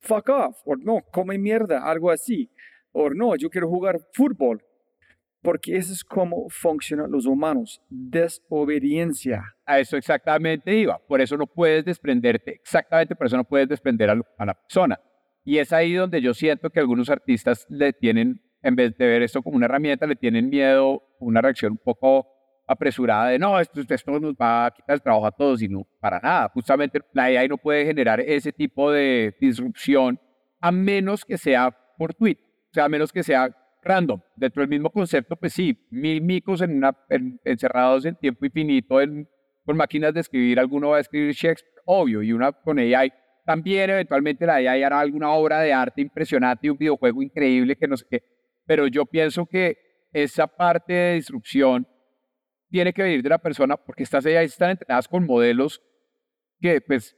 fuck 0.00 0.28
off, 0.28 0.56
o 0.64 0.76
no, 0.76 1.02
come 1.12 1.38
mierda, 1.38 1.88
algo 1.88 2.10
así. 2.10 2.50
O 2.92 3.10
no, 3.10 3.36
yo 3.36 3.48
quiero 3.48 3.68
jugar 3.68 3.98
fútbol 4.12 4.65
porque 5.42 5.76
eso 5.76 5.92
es 5.92 6.02
como 6.02 6.48
funcionan 6.48 7.10
los 7.10 7.26
humanos, 7.26 7.80
desobediencia. 7.88 9.54
A 9.64 9.78
eso 9.78 9.96
exactamente 9.96 10.74
iba, 10.74 10.98
por 10.98 11.20
eso 11.20 11.36
no 11.36 11.46
puedes 11.46 11.84
desprenderte, 11.84 12.52
exactamente 12.52 13.14
por 13.14 13.26
eso 13.26 13.36
no 13.36 13.44
puedes 13.44 13.68
desprender 13.68 14.10
a, 14.10 14.14
la 14.14 14.54
persona. 14.54 15.00
Y 15.44 15.58
es 15.58 15.72
ahí 15.72 15.94
donde 15.94 16.20
yo 16.20 16.34
siento 16.34 16.70
que 16.70 16.80
algunos 16.80 17.08
artistas 17.08 17.66
le 17.68 17.92
tienen, 17.92 18.42
en 18.62 18.74
vez 18.74 18.96
de 18.98 19.06
ver 19.06 19.22
esto 19.22 19.42
como 19.42 19.56
una 19.56 19.66
herramienta, 19.66 20.06
le 20.06 20.16
tienen 20.16 20.48
miedo, 20.48 21.02
una 21.20 21.40
reacción 21.40 21.72
un 21.72 21.78
poco 21.78 22.26
apresurada 22.66 23.28
de 23.28 23.38
no, 23.38 23.60
esto, 23.60 23.80
esto 23.88 24.18
nos 24.18 24.34
va 24.34 24.66
a 24.66 24.70
quitar 24.72 24.94
el 24.94 25.02
trabajo 25.02 25.26
a 25.26 25.30
todos 25.30 25.62
y 25.62 25.68
no, 25.68 25.86
para 26.00 26.18
nada. 26.18 26.50
Justamente 26.52 27.00
la 27.12 27.24
AI 27.24 27.48
no 27.48 27.58
puede 27.58 27.84
generar 27.84 28.20
ese 28.20 28.52
tipo 28.52 28.90
de 28.90 29.36
disrupción 29.40 30.18
a 30.60 30.72
menos 30.72 31.24
que 31.24 31.38
sea 31.38 31.70
por 31.96 32.14
tweet, 32.14 32.38
o 32.70 32.74
sea, 32.74 32.84
a 32.86 32.88
menos 32.88 33.12
que 33.12 33.22
sea 33.22 33.54
random. 33.86 34.20
Dentro 34.36 34.60
del 34.62 34.68
mismo 34.68 34.90
concepto, 34.90 35.36
pues 35.36 35.52
sí, 35.52 35.86
mil 35.90 36.20
micos 36.20 36.60
en 36.60 36.76
una, 36.76 36.96
encerrados 37.44 38.04
en 38.04 38.16
tiempo 38.16 38.44
infinito 38.44 39.00
en, 39.00 39.28
con 39.64 39.76
máquinas 39.76 40.12
de 40.12 40.20
escribir. 40.20 40.58
Alguno 40.58 40.90
va 40.90 40.98
a 40.98 41.00
escribir 41.00 41.32
Shakespeare, 41.32 41.82
obvio, 41.86 42.22
y 42.22 42.32
una 42.32 42.52
con 42.52 42.78
AI. 42.78 43.12
También 43.44 43.90
eventualmente 43.90 44.44
la 44.44 44.56
AI 44.56 44.82
hará 44.82 45.00
alguna 45.00 45.30
obra 45.30 45.60
de 45.60 45.72
arte 45.72 46.00
impresionante 46.02 46.66
y 46.66 46.70
un 46.70 46.78
videojuego 46.78 47.22
increíble 47.22 47.76
que 47.76 47.86
no 47.86 47.96
sé 47.96 48.04
qué. 48.10 48.22
Pero 48.66 48.88
yo 48.88 49.06
pienso 49.06 49.46
que 49.46 49.78
esa 50.12 50.46
parte 50.46 50.92
de 50.92 51.14
disrupción 51.14 51.86
tiene 52.68 52.92
que 52.92 53.02
venir 53.02 53.22
de 53.22 53.28
la 53.28 53.38
persona 53.38 53.76
porque 53.76 54.02
estas 54.02 54.26
AI 54.26 54.44
están 54.46 54.70
entrenadas 54.70 55.06
con 55.06 55.24
modelos 55.24 55.80
que, 56.60 56.80
pues, 56.80 57.16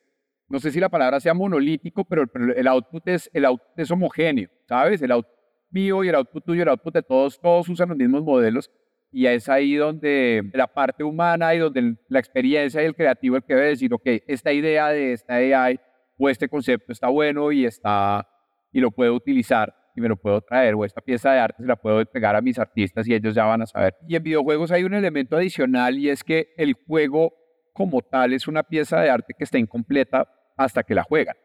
no 0.49 0.59
sé 0.59 0.71
si 0.71 0.81
la 0.81 0.89
palabra 0.89 1.21
sea 1.21 1.35
monolítico, 1.35 2.05
pero 2.05 2.25
el, 2.57 2.67
output, 2.67 3.07
es, 3.09 3.31
el 3.33 3.45
output 3.45 3.79
es 3.79 3.91
homogéneo, 3.91 4.49
¿sabes? 4.67 5.01
El 5.03 5.13
output 5.13 5.38
mío 5.71 6.05
y 6.05 6.09
el 6.09 6.15
output 6.15 6.45
tuyo, 6.45 6.63
el 6.63 6.69
output 6.69 6.95
de 6.95 7.03
todos, 7.03 7.41
todos 7.41 7.69
usan 7.69 7.89
los 7.89 7.99
mismos 7.99 8.23
modelos 8.23 8.71
y 9.11 9.27
es 9.27 9.49
ahí 9.49 9.75
donde 9.75 10.43
la 10.53 10.67
parte 10.67 11.03
humana 11.03 11.55
y 11.55 11.59
donde 11.59 11.97
la 12.09 12.19
experiencia 12.19 12.83
y 12.83 12.87
el 12.87 12.95
creativo 12.95 13.37
el 13.37 13.43
que 13.43 13.55
debe 13.55 13.69
decir, 13.69 13.93
ok, 13.93 14.07
esta 14.27 14.53
idea 14.53 14.89
de 14.89 15.13
esta 15.13 15.35
AI 15.35 15.81
o 16.19 16.29
este 16.29 16.49
concepto 16.49 16.93
está 16.93 17.09
bueno 17.09 17.51
y 17.53 17.65
está 17.65 18.29
y 18.73 18.81
lo 18.81 18.91
puedo 18.91 19.15
utilizar. 19.15 19.75
y 19.97 20.01
me 20.01 20.09
lo 20.09 20.17
puedo 20.17 20.41
traer, 20.41 20.75
o 20.75 20.85
esta 20.85 21.01
pieza 21.01 21.33
de 21.33 21.41
arte 21.41 21.61
se 21.61 21.67
la 21.67 21.75
puedo 21.75 22.01
entregar 22.01 22.37
a 22.37 22.41
mis 22.41 22.57
artistas 22.57 23.09
y 23.09 23.15
ellos 23.15 23.35
ya 23.35 23.45
van 23.45 23.63
a 23.63 23.67
saber. 23.67 23.97
Y 24.07 24.15
en 24.15 24.23
videojuegos 24.23 24.71
hay 24.71 24.85
un 24.85 24.95
elemento 24.95 25.37
adicional 25.37 25.99
y 25.99 26.09
es 26.09 26.23
que 26.23 26.55
el 26.57 26.75
juego 26.75 27.33
como 27.73 28.03
tal 28.03 28.33
es 28.33 28.47
una 28.47 28.63
pieza 28.63 29.01
de 29.01 29.11
arte 29.11 29.35
que 29.37 29.43
está 29.43 29.59
incompleta 29.59 30.29
hasta 30.57 30.85
que 30.85 30.95
la 30.95 31.03
juegan. 31.03 31.37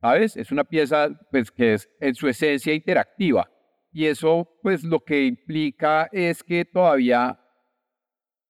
¿Sabes? 0.00 0.36
Es 0.36 0.52
una 0.52 0.64
pieza 0.64 1.08
pues, 1.30 1.50
que 1.50 1.74
es 1.74 1.90
en 2.00 2.14
su 2.14 2.28
esencia 2.28 2.72
interactiva. 2.72 3.50
Y 3.92 4.06
eso, 4.06 4.48
pues, 4.62 4.84
lo 4.84 5.00
que 5.00 5.24
implica 5.24 6.08
es 6.12 6.42
que 6.42 6.64
todavía 6.64 7.38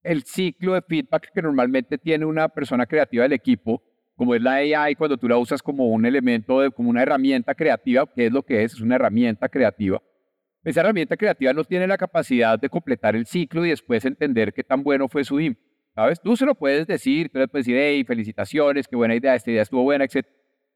el 0.02 0.22
ciclo 0.24 0.74
de 0.74 0.82
feedback 0.82 1.30
que 1.32 1.42
normalmente 1.42 1.98
tiene 1.98 2.24
una 2.24 2.48
persona 2.48 2.86
creativa 2.86 3.24
del 3.24 3.32
equipo, 3.32 3.82
como 4.16 4.34
es 4.34 4.42
la 4.42 4.54
AI, 4.54 4.94
cuando 4.96 5.16
tú 5.16 5.28
la 5.28 5.36
usas 5.36 5.62
como 5.62 5.86
un 5.86 6.04
elemento, 6.04 6.60
de, 6.60 6.70
como 6.70 6.90
una 6.90 7.02
herramienta 7.02 7.54
creativa, 7.54 8.06
que 8.12 8.26
es 8.26 8.32
lo 8.32 8.42
que 8.42 8.64
es, 8.64 8.72
es 8.74 8.80
una 8.80 8.96
herramienta 8.96 9.48
creativa. 9.48 10.02
Esa 10.64 10.80
herramienta 10.80 11.16
creativa 11.16 11.52
no 11.52 11.64
tiene 11.64 11.86
la 11.86 11.96
capacidad 11.96 12.58
de 12.58 12.68
completar 12.68 13.14
el 13.14 13.26
ciclo 13.26 13.64
y 13.64 13.70
después 13.70 14.04
entender 14.04 14.52
qué 14.52 14.64
tan 14.64 14.82
bueno 14.82 15.08
fue 15.08 15.24
su 15.24 15.38
input. 15.38 15.64
¿Sabes? 15.94 16.20
Tú 16.20 16.36
se 16.36 16.46
lo 16.46 16.54
puedes 16.54 16.86
decir, 16.86 17.28
tú 17.28 17.38
le 17.38 17.48
puedes 17.48 17.66
decir, 17.66 17.80
hey, 17.80 18.04
felicitaciones, 18.04 18.86
qué 18.86 18.94
buena 18.94 19.16
idea, 19.16 19.34
esta 19.34 19.50
idea 19.50 19.62
estuvo 19.62 19.82
buena, 19.82 20.04
etc. 20.04 20.26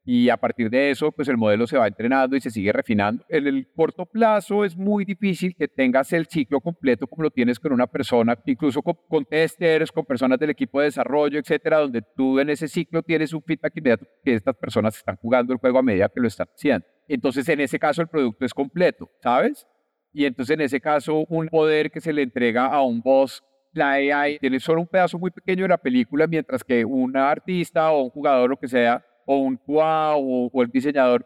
Y 0.05 0.29
a 0.29 0.35
partir 0.35 0.69
de 0.69 0.91
eso, 0.91 1.11
pues 1.13 1.29
el 1.29 1.37
modelo 1.37 1.65
se 1.65 1.77
va 1.77 1.87
entrenando 1.87 2.35
y 2.35 2.41
se 2.41 2.49
sigue 2.49 2.73
refinando. 2.73 3.23
En 3.29 3.47
el 3.47 3.67
corto 3.73 4.05
plazo 4.05 4.65
es 4.65 4.75
muy 4.75 5.05
difícil 5.05 5.55
que 5.55 5.69
tengas 5.69 6.11
el 6.11 6.27
ciclo 6.27 6.59
completo 6.59 7.07
como 7.07 7.23
lo 7.23 7.31
tienes 7.31 7.57
con 7.57 7.71
una 7.71 7.87
persona, 7.87 8.37
incluso 8.45 8.81
con, 8.81 9.25
testers, 9.25 9.91
con 9.91 10.03
personas 10.05 10.39
del 10.39 10.49
equipo 10.49 10.79
de 10.79 10.85
desarrollo, 10.87 11.39
etcétera, 11.39 11.79
donde 11.79 12.01
tú 12.17 12.37
en 12.39 12.49
ese 12.49 12.67
ciclo 12.67 13.01
tienes 13.01 13.33
un 13.33 13.41
feedback 13.43 13.77
inmediato 13.77 14.05
que 14.25 14.33
estas 14.33 14.55
personas 14.57 14.97
están 14.97 15.15
jugando 15.15 15.53
el 15.53 15.59
juego 15.59 15.79
a 15.79 15.83
medida 15.83 16.09
que 16.09 16.19
lo 16.19 16.27
están 16.27 16.47
haciendo. 16.53 16.85
Entonces, 17.07 17.47
en 17.47 17.61
ese 17.61 17.79
caso, 17.79 18.01
el 18.01 18.09
producto 18.09 18.45
es 18.45 18.53
completo, 18.53 19.09
¿sabes? 19.21 19.65
Y 20.11 20.25
entonces, 20.25 20.53
en 20.53 20.61
ese 20.61 20.81
caso, 20.81 21.25
un 21.29 21.47
poder 21.47 21.91
que 21.91 22.01
se 22.01 22.11
le 22.11 22.23
entrega 22.23 22.65
a 22.65 22.81
un 22.81 23.01
boss 23.01 23.41
la 23.73 23.93
AI 23.93 24.37
tiene 24.39 24.59
solo 24.59 24.81
un 24.81 24.87
pedazo 24.87 25.17
muy 25.17 25.31
pequeño 25.31 25.63
de 25.63 25.69
la 25.69 25.77
película, 25.77 26.27
mientras 26.27 26.63
que 26.63 26.85
un 26.85 27.17
artista 27.17 27.91
o 27.91 28.03
un 28.03 28.09
jugador, 28.11 28.49
lo 28.49 28.57
que 28.57 28.67
sea, 28.67 29.03
o 29.25 29.37
un 29.37 29.57
QA 29.57 30.15
o, 30.15 30.61
el 30.61 30.69
diseñador 30.69 31.25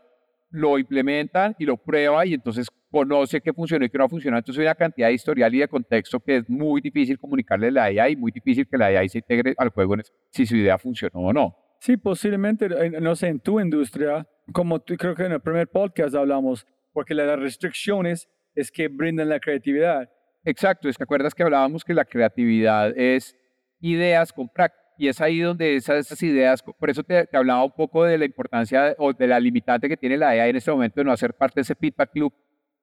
lo 0.50 0.80
implementan 0.80 1.56
y 1.60 1.66
lo 1.66 1.78
prueba 1.78 2.26
y 2.26 2.34
entonces 2.34 2.68
conoce 2.90 3.42
qué 3.42 3.54
funciona 3.54 3.86
y 3.86 3.90
qué 3.90 3.98
no 3.98 4.08
funciona. 4.08 4.38
Entonces 4.38 4.60
hay 4.60 4.66
una 4.66 4.76
cantidad 4.76 5.08
de 5.08 5.14
historial 5.14 5.54
y 5.54 5.60
de 5.60 5.68
contexto 5.68 6.20
que 6.20 6.38
es 6.38 6.50
muy 6.50 6.82
difícil 6.82 7.20
comunicarle 7.20 7.68
a 7.68 7.72
la 7.72 7.84
AI, 7.84 8.16
muy 8.16 8.32
difícil 8.32 8.66
que 8.68 8.78
la 8.78 8.88
AI 8.88 9.10
se 9.10 9.18
integre 9.20 9.54
al 9.58 9.70
juego 9.70 9.96
si 10.32 10.46
su 10.46 10.56
idea 10.56 10.78
funcionó 10.78 11.20
o 11.20 11.34
no. 11.34 11.56
Sí, 11.80 11.98
posiblemente, 11.98 12.70
no 13.00 13.16
sé, 13.16 13.28
en 13.28 13.40
tu 13.40 13.60
industria, 13.60 14.28
como 14.52 14.80
tú, 14.80 14.96
creo 14.96 15.14
que 15.14 15.26
en 15.26 15.34
el 15.34 15.42
primer 15.42 15.68
podcast 15.68 16.16
hablamos, 16.16 16.66
porque 16.92 17.14
las 17.14 17.38
restricciones 17.38 18.28
es 18.56 18.72
que 18.72 18.88
brindan 18.88 19.30
la 19.30 19.40
creatividad. 19.40 20.10
Exacto, 20.44 20.90
¿te 20.90 21.04
acuerdas 21.04 21.36
que 21.36 21.44
hablábamos 21.44 21.84
que 21.84 21.94
la 21.94 22.06
creatividad 22.06 22.98
es 22.98 23.36
ideas 23.80 24.34
con 24.34 24.50
práctica? 24.50 24.87
Y 24.98 25.08
es 25.08 25.22
ahí 25.22 25.40
donde 25.40 25.76
esas, 25.76 26.22
ideas, 26.24 26.64
por 26.64 26.90
eso 26.90 27.04
te, 27.04 27.28
hablaba 27.34 27.64
un 27.64 27.72
poco 27.72 28.04
de 28.04 28.18
la 28.18 28.26
importancia 28.26 28.96
o 28.98 29.14
de 29.14 29.28
la 29.28 29.40
limitante 29.40 29.88
que 29.88 29.98
tiene 29.98 30.18
la 30.18 30.30
AI 30.30 30.50
en 30.50 30.56
este 30.56 30.72
momento 30.72 31.00
de 31.00 31.06
no 31.06 31.12
hacer 31.12 31.34
parte 31.34 31.56
de 31.56 31.62
ese 31.62 31.76
feedback 31.76 32.12
loop 32.16 32.34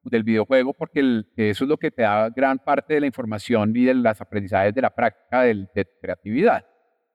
del 0.04 0.22
videojuego, 0.22 0.74
porque 0.74 1.24
eso 1.36 1.64
es 1.64 1.68
lo 1.68 1.76
que 1.76 1.90
te 1.90 2.02
da 2.02 2.28
gran 2.28 2.58
parte 2.58 2.94
de 2.94 3.00
la 3.00 3.06
información 3.06 3.74
y 3.74 3.84
de 3.84 3.94
las 3.94 4.20
aprendizajes 4.20 4.74
de 4.74 4.82
la 4.82 4.90
práctica 4.90 5.42
de, 5.42 5.66
de 5.74 5.88
creatividad. 6.00 6.64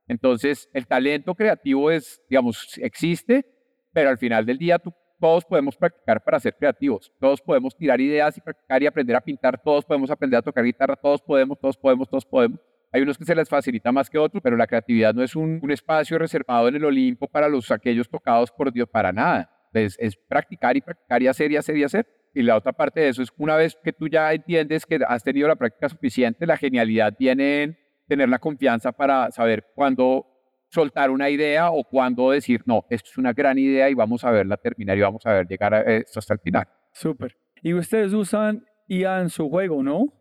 Entonces, 0.07 0.67
el 0.73 0.87
talento 0.87 1.35
creativo 1.35 1.91
es, 1.91 2.19
digamos, 2.27 2.77
existe, 2.77 3.45
pero 3.93 4.09
al 4.09 4.17
final 4.17 4.45
del 4.45 4.57
día 4.57 4.79
tú 4.79 4.93
todos 5.19 5.45
podemos 5.45 5.75
practicar 5.75 6.23
para 6.23 6.39
ser 6.39 6.55
creativos, 6.55 7.11
todos 7.19 7.41
podemos 7.41 7.75
tirar 7.75 7.99
ideas 7.99 8.37
y 8.37 8.41
practicar 8.41 8.81
y 8.81 8.87
aprender 8.87 9.15
a 9.15 9.21
pintar, 9.21 9.61
todos 9.61 9.85
podemos 9.85 10.09
aprender 10.09 10.39
a 10.39 10.41
tocar 10.41 10.63
guitarra, 10.63 10.95
todos 10.95 11.21
podemos, 11.21 11.59
todos 11.59 11.77
podemos, 11.77 12.09
todos 12.09 12.25
podemos. 12.25 12.59
Hay 12.91 13.01
unos 13.01 13.17
que 13.17 13.25
se 13.25 13.35
les 13.35 13.47
facilita 13.47 13.91
más 13.91 14.09
que 14.09 14.17
otros, 14.17 14.41
pero 14.41 14.57
la 14.57 14.65
creatividad 14.65 15.13
no 15.13 15.23
es 15.23 15.35
un, 15.35 15.61
espacio 15.69 16.17
reservado 16.17 16.67
en 16.67 16.75
el 16.75 16.85
Olimpo 16.85 17.27
para 17.27 17.47
los 17.47 17.69
aquellos 17.71 18.09
tocados 18.09 18.51
por 18.51 18.71
Dios, 18.71 18.89
para 18.89 19.11
nada. 19.11 19.51
Es, 19.73 19.97
practicar 20.27 20.75
y 20.75 20.81
practicar 20.81 21.21
y 21.21 21.27
hacer 21.27 21.51
y 21.51 21.57
hacer 21.57 21.77
y 21.77 21.83
hacer. 21.83 22.07
Y 22.33 22.41
la 22.41 22.55
otra 22.55 22.73
parte 22.73 22.99
de 23.01 23.09
eso 23.09 23.21
es 23.21 23.29
una 23.37 23.55
vez 23.55 23.77
que 23.83 23.93
tú 23.93 24.07
ya 24.07 24.33
entiendes 24.33 24.85
que 24.85 24.99
has 25.07 25.23
tenido 25.23 25.47
la 25.47 25.55
práctica 25.55 25.89
suficiente, 25.89 26.45
la 26.45 26.57
genialidad 26.57 27.13
viene 27.17 27.63
en 27.63 27.77
tener 28.07 28.29
la 28.29 28.39
confianza 28.39 28.91
para 28.91 29.31
saber 29.31 29.67
cuándo 29.75 30.25
soltar 30.69 31.09
una 31.09 31.29
idea 31.29 31.71
o 31.71 31.83
cuando 31.83 32.31
decir, 32.31 32.61
no, 32.65 32.85
esto 32.89 33.09
es 33.11 33.17
una 33.17 33.33
gran 33.33 33.57
idea 33.57 33.89
y 33.89 33.93
vamos 33.93 34.23
a 34.23 34.31
verla 34.31 34.57
terminar 34.57 34.97
y 34.97 35.01
vamos 35.01 35.25
a 35.25 35.33
ver 35.33 35.47
llegar 35.47 35.73
a 35.73 35.81
esto 35.81 36.19
hasta 36.19 36.33
el 36.33 36.39
final. 36.39 36.67
Súper. 36.91 37.35
Y 37.61 37.73
ustedes 37.73 38.13
usan 38.13 38.65
IA 38.87 39.21
en 39.21 39.29
su 39.29 39.49
juego, 39.49 39.83
¿no? 39.83 40.18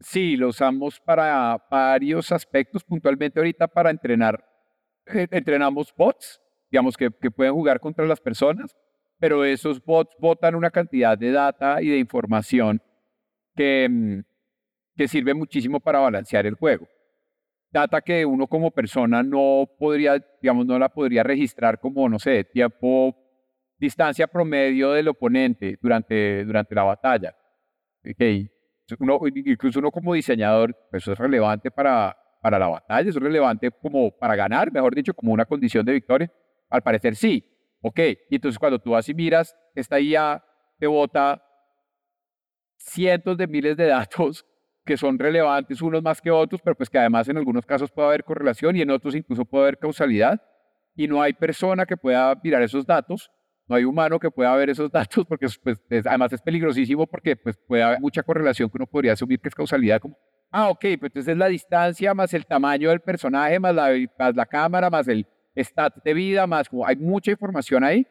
Sí, 0.00 0.36
lo 0.36 0.48
usamos 0.48 0.98
para 0.98 1.62
varios 1.70 2.32
aspectos, 2.32 2.82
puntualmente 2.82 3.38
ahorita 3.38 3.68
para 3.68 3.90
entrenar. 3.90 4.44
Eh, 5.06 5.26
entrenamos 5.30 5.94
bots, 5.96 6.40
digamos, 6.70 6.96
que, 6.96 7.10
que 7.10 7.30
pueden 7.30 7.52
jugar 7.52 7.80
contra 7.80 8.06
las 8.06 8.20
personas, 8.20 8.74
pero 9.18 9.44
esos 9.44 9.84
bots 9.84 10.16
botan 10.18 10.54
una 10.54 10.70
cantidad 10.70 11.16
de 11.16 11.32
data 11.32 11.82
y 11.82 11.88
de 11.88 11.98
información 11.98 12.82
que, 13.54 13.88
mm, 13.90 14.20
que 14.96 15.08
sirve 15.08 15.34
muchísimo 15.34 15.80
para 15.80 15.98
balancear 15.98 16.46
el 16.46 16.54
juego 16.54 16.86
data 17.70 18.00
que 18.00 18.26
uno 18.26 18.46
como 18.46 18.70
persona 18.70 19.22
no 19.22 19.68
podría, 19.78 20.18
digamos, 20.42 20.66
no 20.66 20.78
la 20.78 20.88
podría 20.88 21.22
registrar 21.22 21.78
como, 21.78 22.08
no 22.08 22.18
sé, 22.18 22.44
tiempo, 22.44 23.16
distancia 23.78 24.26
promedio 24.26 24.92
del 24.92 25.08
oponente 25.08 25.78
durante, 25.80 26.44
durante 26.44 26.74
la 26.74 26.82
batalla. 26.82 27.36
Okay. 28.08 28.50
Uno, 28.98 29.18
incluso 29.34 29.78
uno 29.78 29.90
como 29.90 30.14
diseñador, 30.14 30.76
pues 30.90 31.02
eso 31.02 31.12
es 31.12 31.18
relevante 31.18 31.70
para, 31.70 32.16
para 32.42 32.58
la 32.58 32.68
batalla, 32.68 33.08
eso 33.08 33.18
es 33.18 33.24
relevante 33.24 33.70
como 33.70 34.10
para 34.10 34.34
ganar, 34.36 34.72
mejor 34.72 34.94
dicho, 34.94 35.14
como 35.14 35.32
una 35.32 35.44
condición 35.44 35.84
de 35.84 35.92
victoria. 35.92 36.32
Al 36.68 36.82
parecer 36.82 37.16
sí. 37.16 37.46
Ok, 37.82 37.98
y 38.28 38.34
entonces 38.34 38.58
cuando 38.58 38.78
tú 38.78 38.90
vas 38.90 39.08
y 39.08 39.14
miras, 39.14 39.56
esta 39.74 39.98
IA 39.98 40.44
te 40.78 40.86
bota 40.86 41.42
cientos 42.76 43.36
de 43.36 43.46
miles 43.46 43.76
de 43.76 43.86
datos 43.86 44.46
que 44.84 44.96
son 44.96 45.18
relevantes 45.18 45.80
unos 45.82 46.02
más 46.02 46.20
que 46.20 46.30
otros, 46.30 46.60
pero 46.62 46.74
pues 46.76 46.90
que 46.90 46.98
además 46.98 47.28
en 47.28 47.36
algunos 47.36 47.64
casos 47.64 47.90
puede 47.90 48.08
haber 48.08 48.24
correlación 48.24 48.76
y 48.76 48.82
en 48.82 48.90
otros 48.90 49.14
incluso 49.14 49.44
puede 49.44 49.64
haber 49.64 49.78
causalidad. 49.78 50.40
Y 50.96 51.06
no 51.06 51.22
hay 51.22 51.32
persona 51.32 51.86
que 51.86 51.96
pueda 51.96 52.34
mirar 52.42 52.62
esos 52.62 52.84
datos, 52.84 53.30
no 53.70 53.76
hay 53.76 53.84
humano 53.84 54.18
que 54.18 54.30
pueda 54.32 54.54
ver 54.56 54.68
esos 54.68 54.90
datos, 54.90 55.24
porque 55.24 55.46
pues, 55.62 55.78
además 56.04 56.32
es 56.32 56.42
peligrosísimo 56.42 57.06
porque 57.06 57.36
pues, 57.36 57.56
puede 57.56 57.84
haber 57.84 58.00
mucha 58.00 58.22
correlación 58.22 58.68
que 58.68 58.76
uno 58.76 58.86
podría 58.86 59.12
asumir 59.12 59.38
que 59.38 59.48
es 59.48 59.54
causalidad. 59.54 60.00
Como, 60.00 60.18
ah, 60.50 60.70
ok, 60.70 60.80
pues 60.80 61.02
entonces 61.02 61.28
es 61.28 61.38
la 61.38 61.46
distancia 61.46 62.12
más 62.12 62.34
el 62.34 62.44
tamaño 62.46 62.90
del 62.90 63.00
personaje, 63.00 63.60
más 63.60 63.72
la, 63.72 63.90
más 64.18 64.34
la 64.34 64.44
cámara, 64.44 64.90
más 64.90 65.06
el 65.06 65.24
stat 65.54 66.02
de 66.02 66.14
vida, 66.14 66.48
más 66.48 66.68
como 66.68 66.84
hay 66.84 66.96
mucha 66.96 67.30
información 67.30 67.84
ahí. 67.84 68.04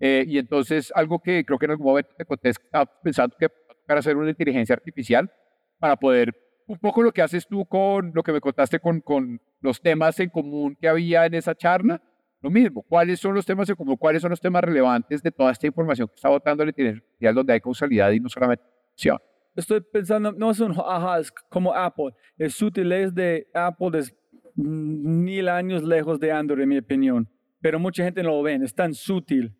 Eh, 0.00 0.24
y 0.26 0.38
entonces 0.38 0.90
algo 0.94 1.20
que 1.20 1.44
creo 1.44 1.58
que 1.58 1.66
en 1.66 1.72
algún 1.72 1.86
momento 1.86 2.10
te 2.16 2.24
conté, 2.24 2.48
estaba 2.48 2.86
pensando 2.86 3.36
que 3.38 3.48
para 3.86 4.00
hacer 4.00 4.16
una 4.16 4.30
inteligencia 4.30 4.74
artificial 4.74 5.30
para 5.78 5.96
poder, 5.96 6.34
un 6.66 6.78
poco 6.78 7.02
lo 7.02 7.12
que 7.12 7.20
haces 7.20 7.46
tú 7.46 7.66
con 7.66 8.12
lo 8.14 8.22
que 8.22 8.32
me 8.32 8.40
contaste 8.40 8.80
con, 8.80 9.00
con 9.00 9.40
los 9.60 9.82
temas 9.82 10.18
en 10.20 10.30
común 10.30 10.74
que 10.80 10.88
había 10.88 11.26
en 11.26 11.34
esa 11.34 11.54
charla, 11.54 12.00
lo 12.42 12.50
mismo, 12.50 12.82
¿cuáles 12.82 13.20
son 13.20 13.34
los 13.34 13.46
temas 13.46 13.68
en 13.68 13.76
común? 13.76 13.96
¿Cuáles 13.96 14.20
son 14.20 14.30
los 14.30 14.40
temas 14.40 14.64
relevantes 14.64 15.22
de 15.22 15.30
toda 15.30 15.52
esta 15.52 15.66
información 15.66 16.08
que 16.08 16.16
está 16.16 16.28
votando 16.28 16.64
la 16.64 16.70
inteligencia 16.70 17.32
donde 17.32 17.52
hay 17.52 17.60
causalidad 17.60 18.10
y 18.10 18.18
no 18.18 18.28
solamente 18.28 18.64
acción? 18.92 19.18
Estoy 19.54 19.80
pensando, 19.80 20.32
no 20.32 20.50
es 20.50 20.58
un 20.58 20.72
ajá, 20.72 21.20
es 21.20 21.30
como 21.48 21.72
Apple. 21.72 22.10
El 22.36 22.50
sutilez 22.50 23.14
de 23.14 23.46
Apple 23.54 23.98
es 23.98 24.12
mil 24.56 25.48
años 25.48 25.84
lejos 25.84 26.18
de 26.18 26.32
Android, 26.32 26.62
en 26.62 26.68
mi 26.68 26.78
opinión. 26.78 27.28
Pero 27.60 27.78
mucha 27.78 28.02
gente 28.02 28.22
no 28.22 28.30
lo 28.30 28.42
ve, 28.42 28.54
es 28.56 28.74
tan 28.74 28.92
sutil. 28.92 29.54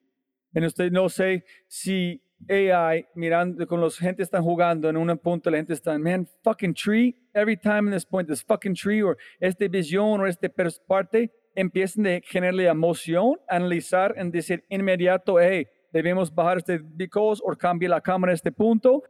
Y 0.54 0.90
no 0.90 1.08
sé 1.08 1.44
si 1.68 2.20
AI, 2.48 3.06
mirando 3.14 3.66
con 3.66 3.80
los 3.80 3.96
gente 3.96 4.22
están 4.22 4.42
jugando 4.42 4.88
en 4.88 4.96
un 4.96 5.16
punto, 5.18 5.50
la 5.50 5.58
gente 5.58 5.72
está, 5.74 5.96
man, 5.98 6.26
fucking 6.42 6.74
tree, 6.74 7.14
every 7.32 7.56
time 7.56 7.88
in 7.88 7.92
this 7.92 8.04
point, 8.04 8.28
this 8.28 8.42
fucking 8.42 8.74
tree, 8.74 9.02
o 9.02 9.14
esta 9.38 9.68
visión, 9.68 10.20
o 10.20 10.26
esta 10.26 10.48
parte, 10.86 11.30
empiezan 11.54 12.06
a 12.06 12.20
generarle 12.24 12.66
emoción, 12.66 13.36
analizar, 13.48 14.14
en 14.16 14.30
decir 14.30 14.64
inmediato, 14.68 15.40
hey, 15.40 15.66
debemos 15.92 16.34
bajar 16.34 16.58
este 16.58 16.78
because 16.78 17.42
o 17.44 17.54
cambiar 17.56 17.90
la 17.90 18.00
cámara 18.00 18.32
a 18.32 18.34
este 18.34 18.52
punto. 18.52 19.02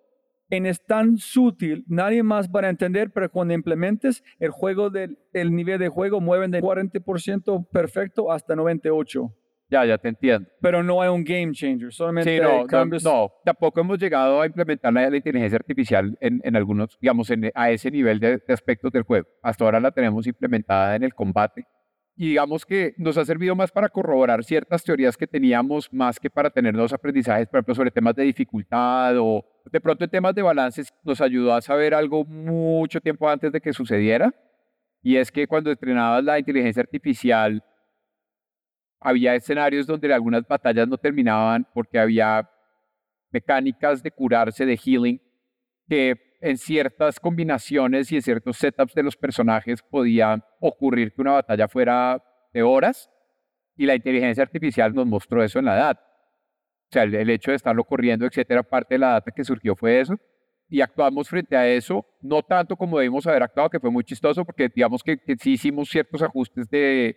En 0.50 0.66
es 0.66 0.84
tan 0.84 1.16
sutil, 1.16 1.82
nadie 1.88 2.22
más 2.22 2.50
va 2.50 2.60
a 2.60 2.68
entender, 2.68 3.10
pero 3.10 3.30
cuando 3.30 3.54
implementes 3.54 4.22
el 4.38 4.50
juego 4.50 4.90
del 4.90 5.18
el 5.32 5.54
nivel 5.54 5.78
de 5.78 5.88
juego, 5.88 6.20
mueven 6.20 6.50
de 6.50 6.60
40% 6.60 7.68
perfecto 7.70 8.30
hasta 8.30 8.54
98%. 8.54 9.32
Ya, 9.72 9.86
ya 9.86 9.96
te 9.96 10.08
entiendo. 10.08 10.46
Pero 10.60 10.82
no 10.82 11.00
hay 11.00 11.08
un 11.08 11.24
game 11.24 11.52
changer, 11.52 11.90
solamente 11.90 12.36
sí, 12.36 12.42
no, 12.42 12.66
cambios. 12.66 13.02
No, 13.02 13.32
tampoco 13.42 13.80
hemos 13.80 13.98
llegado 13.98 14.42
a 14.42 14.46
implementar 14.46 14.92
la, 14.92 15.16
inteligencia 15.16 15.56
artificial 15.56 16.14
en, 16.20 16.42
en 16.44 16.56
algunos, 16.56 16.98
digamos, 17.00 17.30
en, 17.30 17.50
a 17.54 17.70
ese 17.70 17.90
nivel 17.90 18.20
de, 18.20 18.42
aspectos 18.48 18.92
del 18.92 19.04
juego. 19.04 19.26
Hasta 19.40 19.64
ahora 19.64 19.80
la 19.80 19.90
tenemos 19.90 20.26
implementada 20.26 20.94
en 20.94 21.04
el 21.04 21.14
combate. 21.14 21.64
Y 22.14 22.28
digamos 22.28 22.66
que 22.66 22.94
nos 22.98 23.16
ha 23.16 23.24
servido 23.24 23.54
más 23.54 23.72
para 23.72 23.88
corroborar 23.88 24.44
ciertas 24.44 24.84
teorías 24.84 25.16
que 25.16 25.26
teníamos, 25.26 25.90
más 25.92 26.20
que 26.20 26.28
para 26.28 26.50
tener 26.50 26.74
nuevos 26.74 26.92
aprendizajes, 26.92 27.48
por 27.48 27.58
ejemplo, 27.58 27.74
sobre 27.74 27.90
temas 27.90 28.14
de 28.14 28.24
dificultad 28.24 29.16
o, 29.18 29.44
De 29.70 29.80
pronto 29.80 30.04
en 30.04 30.10
temas 30.10 30.34
de 30.34 30.42
balances 30.42 30.92
nos 31.02 31.20
ayudó 31.20 31.54
a 31.54 31.62
saber 31.62 31.94
algo 31.94 32.24
mucho 32.24 33.00
tiempo 33.00 33.28
antes 33.28 33.50
de 33.50 33.60
que 33.60 33.72
sucediera, 33.72 34.34
y 35.02 35.16
es 35.16 35.32
que 35.32 35.46
cuando 35.46 35.70
entrenabas 35.70 36.22
la 36.22 36.38
inteligencia 36.38 36.82
artificial, 36.82 37.64
había 39.00 39.34
escenarios 39.34 39.86
donde 39.86 40.12
algunas 40.12 40.46
batallas 40.46 40.86
no 40.86 40.96
terminaban 40.96 41.66
porque 41.74 41.98
había 41.98 42.48
mecánicas 43.32 44.02
de 44.02 44.10
curarse, 44.10 44.64
de 44.64 44.76
healing, 44.76 45.20
que 45.88 46.31
en 46.42 46.58
ciertas 46.58 47.20
combinaciones 47.20 48.10
y 48.10 48.16
en 48.16 48.22
ciertos 48.22 48.58
setups 48.58 48.94
de 48.94 49.04
los 49.04 49.16
personajes 49.16 49.80
podía 49.80 50.44
ocurrir 50.60 51.12
que 51.12 51.22
una 51.22 51.32
batalla 51.32 51.68
fuera 51.68 52.22
de 52.52 52.62
horas 52.62 53.08
y 53.76 53.86
la 53.86 53.94
inteligencia 53.94 54.42
artificial 54.42 54.92
nos 54.92 55.06
mostró 55.06 55.42
eso 55.42 55.60
en 55.60 55.66
la 55.66 55.76
data. 55.76 56.02
O 56.02 56.92
sea, 56.92 57.04
el, 57.04 57.30
hecho 57.30 57.52
de 57.52 57.56
estarlo 57.56 57.84
corriendo, 57.84 58.26
etcétera, 58.26 58.62
parte 58.64 58.96
de 58.96 58.98
la 58.98 59.12
data 59.12 59.30
que 59.30 59.44
surgió 59.44 59.76
fue 59.76 60.00
eso. 60.00 60.18
Y 60.68 60.80
actuamos 60.80 61.28
frente 61.28 61.56
a 61.56 61.68
eso, 61.68 62.04
no 62.20 62.42
tanto 62.42 62.76
como 62.76 62.98
debimos 62.98 63.26
haber 63.26 63.44
actuado, 63.44 63.70
que 63.70 63.80
fue 63.80 63.90
muy 63.90 64.04
chistoso, 64.04 64.44
porque 64.44 64.68
digamos 64.74 65.02
que, 65.02 65.18
que 65.18 65.36
sí 65.36 65.52
hicimos 65.52 65.88
ciertos 65.88 66.22
ajustes 66.22 66.68
de, 66.68 67.16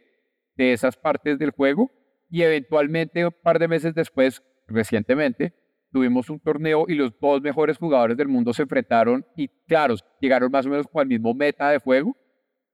de 0.55 0.73
esas 0.73 0.95
partes 0.95 1.39
del 1.39 1.51
juego 1.51 1.91
y 2.29 2.43
eventualmente 2.43 3.25
un 3.25 3.35
par 3.43 3.59
de 3.59 3.67
meses 3.67 3.95
después, 3.95 4.43
recientemente, 4.67 5.53
tuvimos 5.95 6.29
un 6.29 6.41
torneo 6.41 6.83
y 6.89 6.95
los 6.95 7.17
dos 7.21 7.41
mejores 7.41 7.77
jugadores 7.77 8.17
del 8.17 8.27
mundo 8.27 8.51
se 8.51 8.63
enfrentaron 8.63 9.25
y 9.37 9.47
claro, 9.65 9.95
llegaron 10.19 10.51
más 10.51 10.65
o 10.65 10.69
menos 10.69 10.87
con 10.87 11.03
el 11.03 11.07
mismo 11.07 11.33
meta 11.33 11.69
de 11.69 11.77
juego 11.77 12.17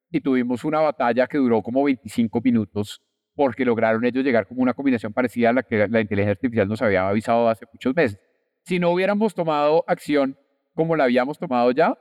y 0.09 0.21
tuvimos 0.21 0.63
una 0.63 0.79
batalla 0.79 1.27
que 1.27 1.37
duró 1.37 1.61
como 1.61 1.83
25 1.83 2.41
minutos 2.41 2.99
porque 3.35 3.63
lograron 3.63 4.03
ellos 4.05 4.23
llegar 4.23 4.47
como 4.47 4.63
una 4.63 4.73
combinación 4.73 5.13
parecida 5.13 5.51
a 5.51 5.53
la 5.53 5.61
que 5.61 5.87
la 5.87 6.01
inteligencia 6.01 6.31
artificial 6.31 6.67
nos 6.67 6.81
había 6.81 7.07
avisado 7.07 7.47
hace 7.47 7.67
muchos 7.71 7.95
meses. 7.95 8.19
Si 8.63 8.79
no 8.79 8.89
hubiéramos 8.89 9.35
tomado 9.35 9.83
acción 9.85 10.35
como 10.73 10.95
la 10.95 11.03
habíamos 11.03 11.37
tomado 11.37 11.69
ya, 11.69 11.95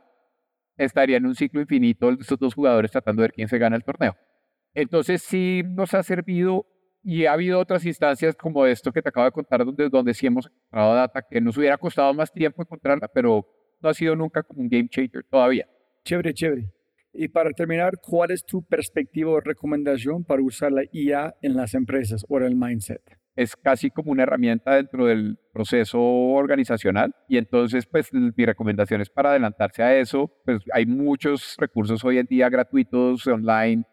estaría 0.79 1.19
en 1.19 1.27
un 1.27 1.35
ciclo 1.35 1.61
infinito 1.61 2.13
estos 2.13 2.39
dos 2.39 2.55
jugadores 2.55 2.93
tratando 2.93 3.21
de 3.21 3.25
ver 3.25 3.33
quién 3.35 3.49
se 3.49 3.59
gana 3.59 3.77
el 3.77 3.85
torneo. 3.85 4.17
Entonces 4.73 5.21
sí 5.21 5.65
nos 5.67 5.93
ha 5.93 6.03
servido 6.03 6.65
y 7.03 7.25
ha 7.25 7.33
habido 7.33 7.59
otras 7.59 7.85
instancias 7.85 8.35
como 8.37 8.67
esto 8.67 8.93
que 8.93 9.03
te 9.03 9.09
acabo 9.09 9.25
de 9.25 9.33
contar 9.33 9.65
donde, 9.65 9.89
donde 9.89 10.15
sí 10.15 10.27
hemos 10.27 10.47
encontrado 10.47 10.95
data 10.95 11.23
que 11.29 11.41
nos 11.41 11.57
hubiera 11.57 11.79
costado 11.79 12.13
más 12.13 12.33
tiempo 12.33 12.63
encontrarla, 12.63 13.09
pero 13.09 13.47
no 13.81 13.89
ha 13.89 13.95
sido 13.95 14.15
nunca 14.15 14.43
como 14.43 14.61
un 14.61 14.69
game 14.69 14.89
changer 14.89 15.25
todavía. 15.25 15.67
Chévere, 16.05 16.35
chévere. 16.35 16.73
Y 17.13 17.29
para 17.29 17.51
terminar, 17.51 17.95
¿cuál 18.01 18.31
es 18.31 18.45
tu 18.45 18.63
perspectiva 18.63 19.31
o 19.31 19.41
recomendación 19.41 20.25
para 20.25 20.43
usar 20.43 20.71
la 20.71 20.83
IA 20.93 21.35
en 21.43 21.57
las 21.57 21.75
empresas 21.75 22.25
o 22.29 22.39
en 22.39 22.45
el 22.45 22.57
mindset? 22.57 23.03
Es 23.35 23.57
casi 23.57 23.91
como 23.91 24.13
una 24.13 24.25
herramienta 24.25 24.77
dentro 24.77 25.07
del 25.07 25.39
proceso 25.53 26.01
organizacional 26.01 27.15
y 27.29 27.39
entonces 27.39 27.87
pues 27.87 28.13
mi 28.13 28.45
recomendación 28.45 29.01
es 29.01 29.09
para 29.09 29.31
adelantarse 29.31 29.83
a 29.83 29.97
eso, 29.97 30.31
pues 30.45 30.63
hay 30.73 30.85
muchos 30.85 31.57
recursos 31.59 32.05
hoy 32.05 32.19
en 32.19 32.27
día 32.27 32.49
gratuitos 32.49 33.27
online 33.27 33.85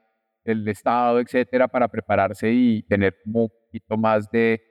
el 0.51 0.67
Estado, 0.67 1.19
etcétera, 1.19 1.67
para 1.67 1.87
prepararse 1.87 2.51
y 2.51 2.83
tener 2.83 3.15
un 3.25 3.49
poquito 3.49 3.97
más 3.97 4.29
de, 4.31 4.61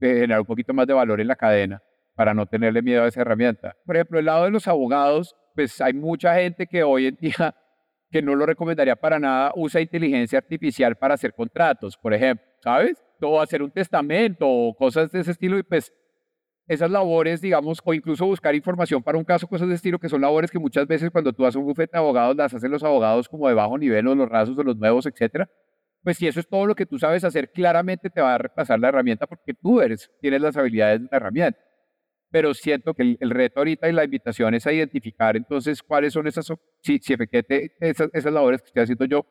generar 0.00 0.40
un 0.40 0.46
poquito 0.46 0.72
más 0.72 0.86
de 0.86 0.94
valor 0.94 1.20
en 1.20 1.28
la 1.28 1.36
cadena 1.36 1.82
para 2.14 2.34
no 2.34 2.46
tenerle 2.46 2.82
miedo 2.82 3.04
a 3.04 3.08
esa 3.08 3.20
herramienta. 3.20 3.76
Por 3.84 3.96
ejemplo, 3.96 4.18
el 4.18 4.24
lado 4.24 4.44
de 4.44 4.50
los 4.50 4.66
abogados, 4.66 5.34
pues 5.54 5.80
hay 5.80 5.92
mucha 5.92 6.34
gente 6.34 6.66
que 6.66 6.82
hoy 6.82 7.06
en 7.06 7.16
día 7.16 7.54
que 8.10 8.22
no 8.22 8.34
lo 8.34 8.46
recomendaría 8.46 8.96
para 8.96 9.18
nada, 9.18 9.52
usa 9.54 9.80
inteligencia 9.80 10.38
artificial 10.38 10.96
para 10.96 11.14
hacer 11.14 11.34
contratos, 11.34 11.96
por 11.96 12.14
ejemplo, 12.14 12.46
¿sabes? 12.62 13.02
O 13.20 13.40
hacer 13.40 13.62
un 13.62 13.70
testamento 13.70 14.48
o 14.48 14.74
cosas 14.74 15.12
de 15.12 15.20
ese 15.20 15.32
estilo 15.32 15.58
y 15.58 15.62
pues 15.62 15.92
esas 16.68 16.90
labores, 16.90 17.40
digamos, 17.40 17.80
o 17.82 17.94
incluso 17.94 18.26
buscar 18.26 18.54
información 18.54 19.02
para 19.02 19.16
un 19.16 19.24
caso, 19.24 19.48
cosas 19.48 19.68
de 19.68 19.74
estilo, 19.74 19.98
que 19.98 20.10
son 20.10 20.20
labores 20.20 20.50
que 20.50 20.58
muchas 20.58 20.86
veces 20.86 21.10
cuando 21.10 21.32
tú 21.32 21.46
haces 21.46 21.56
un 21.56 21.64
bufete 21.64 21.92
de 21.92 21.98
abogados, 21.98 22.36
las 22.36 22.52
hacen 22.52 22.70
los 22.70 22.84
abogados 22.84 23.28
como 23.28 23.48
de 23.48 23.54
bajo 23.54 23.78
nivel 23.78 24.06
o 24.06 24.14
los 24.14 24.28
rasos 24.28 24.56
o 24.56 24.62
los 24.62 24.76
nuevos, 24.76 25.06
etcétera. 25.06 25.48
Pues 26.02 26.18
si 26.18 26.26
eso 26.28 26.38
es 26.40 26.46
todo 26.46 26.66
lo 26.66 26.74
que 26.74 26.84
tú 26.84 26.98
sabes 26.98 27.24
hacer, 27.24 27.50
claramente 27.50 28.10
te 28.10 28.20
va 28.20 28.34
a 28.34 28.38
repasar 28.38 28.78
la 28.78 28.88
herramienta 28.88 29.26
porque 29.26 29.54
tú 29.54 29.80
eres, 29.80 30.10
tienes 30.20 30.42
las 30.42 30.56
habilidades 30.56 31.00
de 31.00 31.08
la 31.10 31.16
herramienta. 31.16 31.58
Pero 32.30 32.52
siento 32.52 32.92
que 32.92 33.16
el, 33.18 33.30
reto 33.30 33.60
ahorita 33.60 33.88
y 33.88 33.92
la 33.92 34.04
invitación 34.04 34.52
es 34.54 34.66
a 34.66 34.72
identificar 34.72 35.36
entonces 35.36 35.82
cuáles 35.82 36.12
son 36.12 36.26
esas, 36.26 36.46
si, 36.82 36.98
si 36.98 37.14
efectivamente 37.14 37.72
esas, 37.80 38.10
esas 38.12 38.32
labores 38.32 38.60
que 38.60 38.66
estoy 38.66 38.82
haciendo 38.82 39.06
yo 39.06 39.24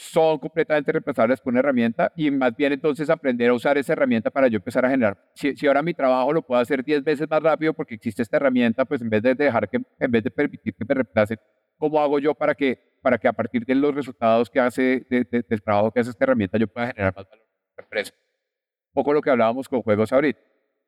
son 0.00 0.38
completamente 0.38 0.90
reemplazables 0.92 1.42
por 1.42 1.52
una 1.52 1.60
herramienta 1.60 2.10
y 2.16 2.30
más 2.30 2.56
bien 2.56 2.72
entonces 2.72 3.10
aprender 3.10 3.50
a 3.50 3.52
usar 3.52 3.76
esa 3.76 3.92
herramienta 3.92 4.30
para 4.30 4.48
yo 4.48 4.56
empezar 4.56 4.82
a 4.86 4.88
generar. 4.88 5.22
Si, 5.34 5.54
si 5.54 5.66
ahora 5.66 5.82
mi 5.82 5.92
trabajo 5.92 6.32
lo 6.32 6.40
puedo 6.40 6.58
hacer 6.58 6.82
10 6.82 7.04
veces 7.04 7.28
más 7.28 7.42
rápido 7.42 7.74
porque 7.74 7.96
existe 7.96 8.22
esta 8.22 8.38
herramienta, 8.38 8.86
pues 8.86 9.02
en 9.02 9.10
vez 9.10 9.22
de 9.22 9.34
dejar 9.34 9.68
que, 9.68 9.76
en 9.76 10.10
vez 10.10 10.24
de 10.24 10.30
permitir 10.30 10.74
que 10.74 10.84
me 10.88 10.94
reemplacen, 10.94 11.38
¿cómo 11.76 12.00
hago 12.00 12.18
yo 12.18 12.34
para 12.34 12.54
que, 12.54 12.78
para 13.02 13.18
que 13.18 13.28
a 13.28 13.34
partir 13.34 13.66
de 13.66 13.74
los 13.74 13.94
resultados 13.94 14.48
que 14.48 14.58
hace, 14.58 15.06
del 15.10 15.62
trabajo 15.62 15.90
que 15.90 16.00
hace 16.00 16.08
esta 16.08 16.24
herramienta, 16.24 16.56
yo 16.56 16.66
pueda 16.66 16.86
generar 16.86 17.14
más 17.14 17.28
valor 17.28 17.44
en 17.44 17.74
la 17.76 17.82
empresa? 17.82 18.14
Un 18.14 18.94
poco 18.94 19.12
lo 19.12 19.20
que 19.20 19.28
hablábamos 19.28 19.68
con 19.68 19.82
juegos 19.82 20.10
ahorita. 20.14 20.40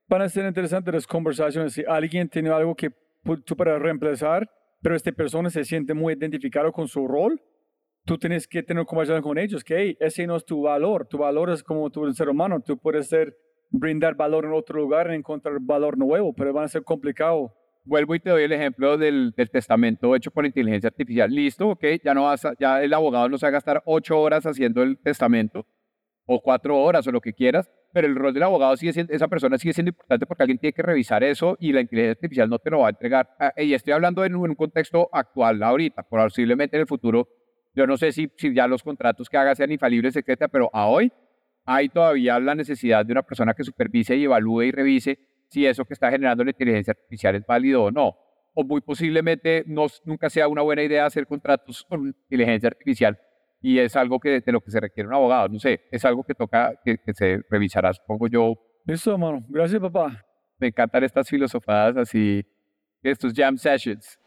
Van 0.08 0.22
a 0.22 0.28
ser 0.30 0.46
interesantes 0.46 0.94
las 0.94 1.06
conversaciones. 1.06 1.74
Si 1.74 1.84
alguien 1.86 2.30
tiene 2.30 2.48
algo 2.48 2.74
que 2.74 2.90
tú 3.44 3.54
para 3.58 3.78
reemplazar, 3.78 4.50
pero 4.80 4.96
esta 4.96 5.12
persona 5.12 5.50
se 5.50 5.64
siente 5.64 5.92
muy 5.92 6.14
identificado 6.14 6.72
con 6.72 6.88
su 6.88 7.06
rol, 7.06 7.38
tú 8.04 8.18
tienes 8.18 8.46
que 8.48 8.62
tener 8.62 8.84
conversación 8.84 9.22
con 9.22 9.38
ellos, 9.38 9.62
que 9.62 9.96
ese 10.00 10.26
no 10.26 10.36
es 10.36 10.44
tu 10.44 10.62
valor, 10.62 11.06
tu 11.06 11.18
valor 11.18 11.50
es 11.50 11.62
como 11.62 11.90
eres 12.02 12.16
ser 12.16 12.28
humano, 12.28 12.60
tú 12.60 12.76
puedes 12.76 13.08
ser, 13.08 13.36
brindar 13.70 14.14
valor 14.14 14.44
en 14.44 14.52
otro 14.52 14.80
lugar, 14.80 15.10
encontrar 15.10 15.56
valor 15.60 15.96
nuevo, 15.96 16.34
pero 16.34 16.52
van 16.52 16.64
a 16.64 16.68
ser 16.68 16.82
complicado. 16.82 17.54
Vuelvo 17.84 18.14
y 18.14 18.20
te 18.20 18.30
doy 18.30 18.44
el 18.44 18.52
ejemplo 18.52 18.96
del, 18.96 19.32
del, 19.36 19.50
testamento 19.50 20.14
hecho 20.14 20.30
por 20.30 20.46
inteligencia 20.46 20.88
artificial. 20.88 21.30
Listo, 21.34 21.70
ok, 21.70 21.84
ya, 22.04 22.14
no 22.14 22.24
vas 22.24 22.46
ya 22.60 22.82
el 22.82 22.92
abogado 22.94 23.28
no 23.28 23.38
se 23.38 23.46
va 23.46 23.48
a 23.48 23.52
gastar 23.52 23.82
ocho 23.86 24.20
horas 24.20 24.46
haciendo 24.46 24.82
el 24.82 24.98
testamento, 24.98 25.66
o 26.26 26.40
cuatro 26.40 26.78
horas, 26.78 27.06
o 27.06 27.12
lo 27.12 27.20
que 27.20 27.32
quieras, 27.32 27.68
pero 27.92 28.06
el 28.06 28.14
rol 28.14 28.32
del 28.32 28.44
abogado 28.44 28.76
sigue 28.76 28.92
siendo, 28.92 29.12
esa 29.12 29.26
persona 29.26 29.58
sigue 29.58 29.72
siendo 29.72 29.90
importante 29.90 30.26
porque 30.26 30.42
alguien 30.44 30.58
tiene 30.58 30.72
que 30.72 30.82
revisar 30.82 31.24
eso 31.24 31.56
y 31.58 31.72
la 31.72 31.80
inteligencia 31.80 32.12
artificial 32.12 32.48
no 32.48 32.58
te 32.58 32.70
lo 32.70 32.80
va 32.80 32.88
a 32.88 32.90
entregar. 32.90 33.28
Ah, 33.38 33.52
y 33.56 33.74
estoy 33.74 33.92
hablando 33.92 34.24
en 34.24 34.36
un 34.36 34.54
contexto 34.54 35.08
actual 35.12 35.62
ahorita, 35.62 36.04
posiblemente 36.04 36.76
en 36.76 36.82
el 36.82 36.86
futuro 36.86 37.28
yo 37.74 37.86
no 37.86 37.96
sé 37.96 38.12
si, 38.12 38.30
si 38.36 38.54
ya 38.54 38.66
los 38.66 38.82
contratos 38.82 39.28
que 39.28 39.36
haga 39.36 39.54
sean 39.54 39.72
infalibles, 39.72 40.16
etcétera, 40.16 40.48
pero 40.48 40.70
a 40.72 40.86
hoy 40.86 41.12
hay 41.64 41.88
todavía 41.88 42.38
la 42.40 42.54
necesidad 42.54 43.06
de 43.06 43.12
una 43.12 43.22
persona 43.22 43.54
que 43.54 43.64
supervise 43.64 44.16
y 44.16 44.24
evalúe 44.24 44.62
y 44.62 44.70
revise 44.72 45.18
si 45.48 45.66
eso 45.66 45.84
que 45.84 45.94
está 45.94 46.10
generando 46.10 46.44
la 46.44 46.50
inteligencia 46.50 46.92
artificial 46.92 47.34
es 47.36 47.46
válido 47.46 47.84
o 47.84 47.90
no. 47.90 48.16
O 48.54 48.64
muy 48.64 48.80
posiblemente 48.80 49.64
no, 49.66 49.86
nunca 50.04 50.28
sea 50.28 50.48
una 50.48 50.62
buena 50.62 50.82
idea 50.82 51.06
hacer 51.06 51.26
contratos 51.26 51.84
con 51.88 52.08
inteligencia 52.08 52.68
artificial 52.68 53.18
y 53.62 53.78
es 53.78 53.96
algo 53.96 54.18
que, 54.18 54.40
de 54.40 54.52
lo 54.52 54.60
que 54.60 54.70
se 54.70 54.80
requiere 54.80 55.08
un 55.08 55.14
abogado. 55.14 55.48
No 55.48 55.58
sé, 55.58 55.82
es 55.90 56.04
algo 56.04 56.24
que 56.24 56.34
toca 56.34 56.74
que, 56.84 56.98
que 56.98 57.14
se 57.14 57.40
revisará, 57.48 57.92
supongo 57.92 58.26
yo. 58.28 58.54
Listo, 58.84 59.12
hermano. 59.12 59.44
Gracias, 59.48 59.80
papá. 59.80 60.24
Me 60.58 60.68
encantan 60.68 61.04
estas 61.04 61.28
filosofadas 61.28 61.96
así, 61.96 62.44
estos 63.02 63.32
jam 63.32 63.56
sessions. 63.56 64.18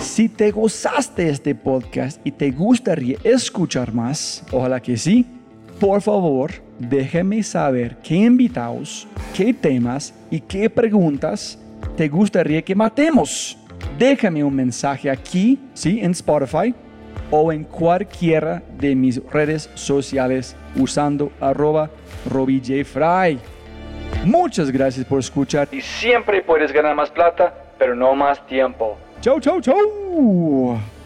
Si 0.00 0.30
te 0.30 0.50
gozaste 0.50 1.28
este 1.28 1.54
podcast 1.54 2.20
y 2.24 2.32
te 2.32 2.50
gustaría 2.50 3.18
escuchar 3.22 3.92
más, 3.92 4.42
ojalá 4.50 4.80
que 4.80 4.96
sí, 4.96 5.26
por 5.78 6.00
favor, 6.00 6.50
déjame 6.78 7.42
saber 7.42 7.98
qué 8.02 8.14
invitados, 8.14 9.06
qué 9.36 9.52
temas 9.52 10.14
y 10.30 10.40
qué 10.40 10.70
preguntas 10.70 11.58
te 11.98 12.08
gustaría 12.08 12.62
que 12.62 12.74
matemos. 12.74 13.58
Déjame 13.98 14.42
un 14.42 14.56
mensaje 14.56 15.10
aquí, 15.10 15.58
sí, 15.74 16.00
en 16.02 16.12
Spotify 16.12 16.74
o 17.30 17.52
en 17.52 17.64
cualquiera 17.64 18.62
de 18.78 18.94
mis 18.94 19.22
redes 19.30 19.68
sociales 19.74 20.56
usando 20.76 21.30
arroba 21.40 21.90
robijfry. 22.28 23.38
Muchas 24.24 24.70
gracias 24.70 25.04
por 25.04 25.20
escuchar 25.20 25.68
y 25.70 25.82
siempre 25.82 26.40
puedes 26.40 26.72
ganar 26.72 26.96
más 26.96 27.10
plata, 27.10 27.54
pero 27.78 27.94
no 27.94 28.14
más 28.14 28.44
tiempo. 28.46 28.96
Ciao, 29.20 29.38
ciao, 29.38 29.60
ciao! 29.60 30.99